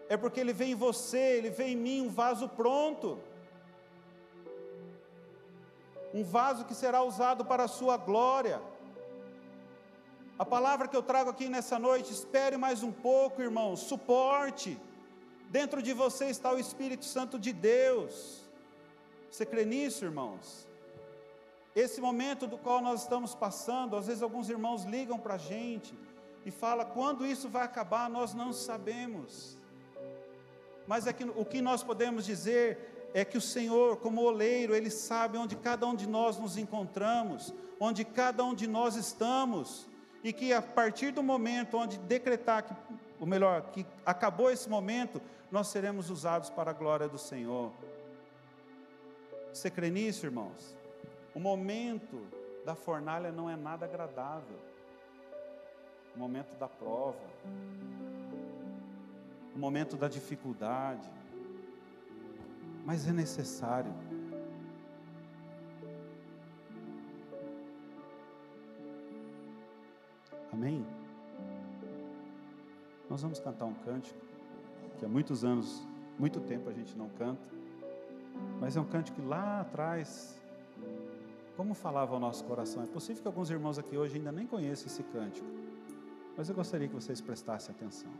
é 0.09 0.16
porque 0.16 0.38
Ele 0.38 0.52
vê 0.52 0.66
em 0.66 0.76
você, 0.76 1.38
Ele 1.38 1.50
vê 1.50 1.64
em 1.64 1.76
mim 1.76 2.02
um 2.02 2.09
vaso 2.09 2.48
pronto, 2.48 3.18
um 6.16 6.24
vaso 6.24 6.64
que 6.64 6.74
será 6.74 7.02
usado 7.02 7.44
para 7.44 7.64
a 7.64 7.68
Sua 7.68 7.98
glória. 7.98 8.59
A 10.38 10.46
palavra 10.46 10.88
que 10.88 10.96
eu 10.96 11.02
trago 11.02 11.29
aqui 11.29 11.46
nessa 11.46 11.79
noite, 11.79 12.11
espere 12.11 12.57
mais 12.57 12.83
um 12.83 12.90
pouco, 12.90 13.42
irmão, 13.42 13.76
suporte. 13.76 14.81
Dentro 15.50 15.83
de 15.83 15.92
você 15.92 16.26
está 16.26 16.50
o 16.52 16.59
Espírito 16.59 17.05
Santo 17.05 17.38
de 17.38 17.52
Deus. 17.52 18.40
Você 19.31 19.44
crê 19.44 19.66
nisso, 19.66 20.07
irmãos? 20.07 20.66
Esse 21.74 22.00
momento 22.00 22.46
do 22.46 22.57
qual 22.57 22.81
nós 22.81 23.02
estamos 23.02 23.35
passando, 23.35 23.94
às 23.94 24.07
vezes 24.07 24.22
alguns 24.22 24.48
irmãos 24.48 24.85
ligam 24.85 25.18
para 25.18 25.35
a 25.35 25.44
gente 25.52 25.94
e 26.46 26.50
falam: 26.50 26.87
quando 26.94 27.26
isso 27.26 27.46
vai 27.46 27.64
acabar, 27.64 28.09
nós 28.09 28.33
não 28.33 28.55
sabemos. 28.55 29.59
Mas 30.87 31.07
é 31.07 31.12
que, 31.12 31.24
o 31.24 31.44
que 31.44 31.61
nós 31.61 31.83
podemos 31.83 32.24
dizer 32.24 32.96
é 33.16 33.24
que 33.24 33.38
o 33.38 33.40
Senhor, 33.40 33.96
como 33.96 34.20
oleiro, 34.20 34.74
Ele 34.74 34.90
sabe 34.90 35.38
onde 35.38 35.57
cada 35.57 35.87
um 35.87 35.94
de 35.94 36.07
nós 36.07 36.37
nos 36.37 36.59
encontramos, 36.59 37.50
onde 37.81 38.05
cada 38.05 38.44
um 38.44 38.55
de 38.55 38.66
nós 38.66 38.94
estamos 38.94 39.87
e 40.22 40.35
que 40.35 40.52
a 40.52 40.61
partir 40.61 41.12
do 41.12 41.22
momento 41.22 41.79
onde 41.79 41.96
decretar 41.96 42.64
que, 42.64 42.74
ou 43.18 43.26
melhor, 43.26 43.70
que 43.70 43.87
acabou 44.05 44.50
esse 44.50 44.68
momento, 44.68 45.18
nós 45.50 45.68
seremos 45.68 46.11
usados 46.11 46.50
para 46.50 46.72
a 46.72 46.74
glória 46.74 47.09
do 47.09 47.16
Senhor. 47.16 47.72
Você 49.50 49.70
crê 49.70 49.88
nisso, 49.88 50.26
irmãos? 50.26 50.76
O 51.35 51.40
momento 51.40 52.20
da 52.66 52.74
fornalha 52.74 53.33
não 53.33 53.48
é 53.48 53.57
nada 53.57 53.87
agradável. 53.87 54.59
o 56.14 56.18
momento 56.18 56.55
da 56.59 56.68
prova, 56.68 57.16
o 59.55 59.59
momento 59.59 59.96
da 59.96 60.07
dificuldade, 60.07 61.09
mas 62.87 63.07
é 63.09 63.12
necessário. 63.12 63.92
Amém? 70.53 70.87
Nós 73.11 73.20
vamos 73.20 73.40
cantar 73.40 73.64
um 73.64 73.75
cântico 73.75 74.18
que 74.99 75.05
há 75.05 75.09
muitos 75.09 75.44
anos, 75.44 75.85
muito 76.16 76.40
tempo 76.40 76.70
a 76.70 76.72
gente 76.72 76.96
não 76.96 77.09
canta, 77.11 77.42
mas 78.61 78.77
é 78.77 78.81
um 78.81 78.85
cântico 78.85 79.20
que 79.20 79.27
lá 79.27 79.61
atrás, 79.62 80.40
como 81.57 81.75
falava 81.75 82.14
o 82.14 82.20
nosso 82.20 82.44
coração. 82.44 82.85
É 82.85 82.87
possível 82.87 83.20
que 83.20 83.29
alguns 83.29 83.51
irmãos 83.51 83.81
aqui 83.81 83.96
hoje 83.96 84.16
ainda 84.16 84.31
nem 84.31 84.46
conheçam 84.46 84.87
esse 84.87 85.03
cântico, 85.03 85.46
mas 86.37 86.49
eu 86.49 86.55
gostaria 86.55 86.87
que 86.87 86.94
vocês 86.94 87.20
prestassem 87.20 87.75
atenção. 87.75 88.12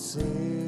sing. 0.00 0.59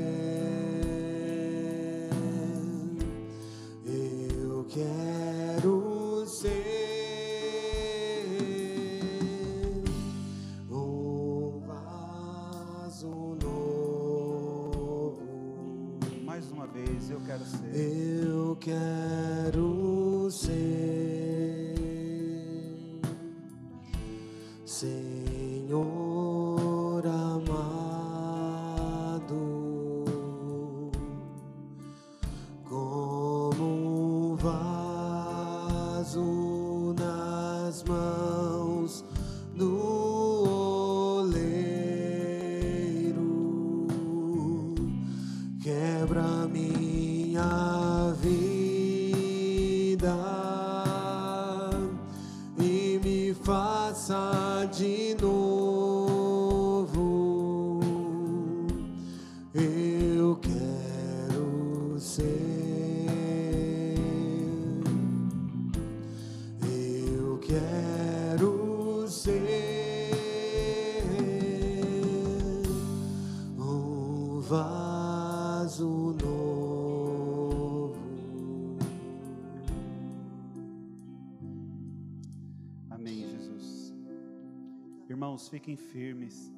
Irmãos, 85.09 85.48
fiquem 85.48 85.77
firmes. 85.77 86.53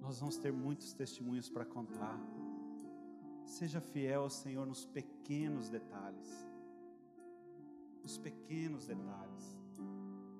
Nós 0.00 0.20
vamos 0.20 0.36
ter 0.36 0.52
muitos 0.52 0.92
testemunhos 0.92 1.48
para 1.48 1.64
contar. 1.64 2.35
Seja 3.56 3.80
fiel 3.80 4.20
ao 4.20 4.28
Senhor 4.28 4.66
nos 4.66 4.84
pequenos 4.84 5.70
detalhes. 5.70 6.46
Nos 8.02 8.18
pequenos 8.18 8.84
detalhes. 8.86 9.58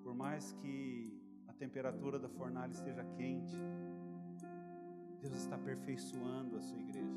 Por 0.03 0.15
mais 0.15 0.53
que 0.53 1.19
a 1.49 1.53
temperatura 1.55 2.19
da 2.19 2.29
fornalha 2.29 2.73
esteja 2.73 3.03
quente, 3.17 3.57
Deus 5.23 5.35
está 5.35 5.57
aperfeiçoando 5.57 6.59
a 6.59 6.61
sua 6.61 6.79
igreja. 6.79 7.17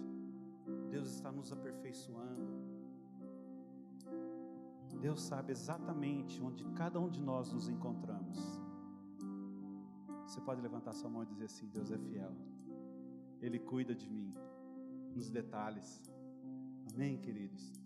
Deus 0.89 1.09
está 1.09 1.33
nos 1.33 1.51
aperfeiçoando. 1.51 2.47
Deus 5.01 5.21
sabe 5.21 5.51
exatamente 5.51 6.41
onde 6.41 6.63
cada 6.75 6.97
um 6.97 7.09
de 7.09 7.21
nós 7.21 7.51
nos 7.51 7.67
encontramos. 7.67 8.39
Você 10.25 10.39
pode 10.39 10.61
levantar 10.61 10.93
sua 10.93 11.09
mão 11.09 11.23
e 11.23 11.25
dizer 11.25 11.43
assim: 11.43 11.67
Deus 11.67 11.91
é 11.91 11.97
fiel. 11.97 12.31
Ele 13.41 13.59
cuida 13.59 13.93
de 13.93 14.09
mim 14.09 14.33
nos 15.15 15.29
detalhes. 15.29 16.01
Amém, 16.93 17.17
queridos? 17.17 17.78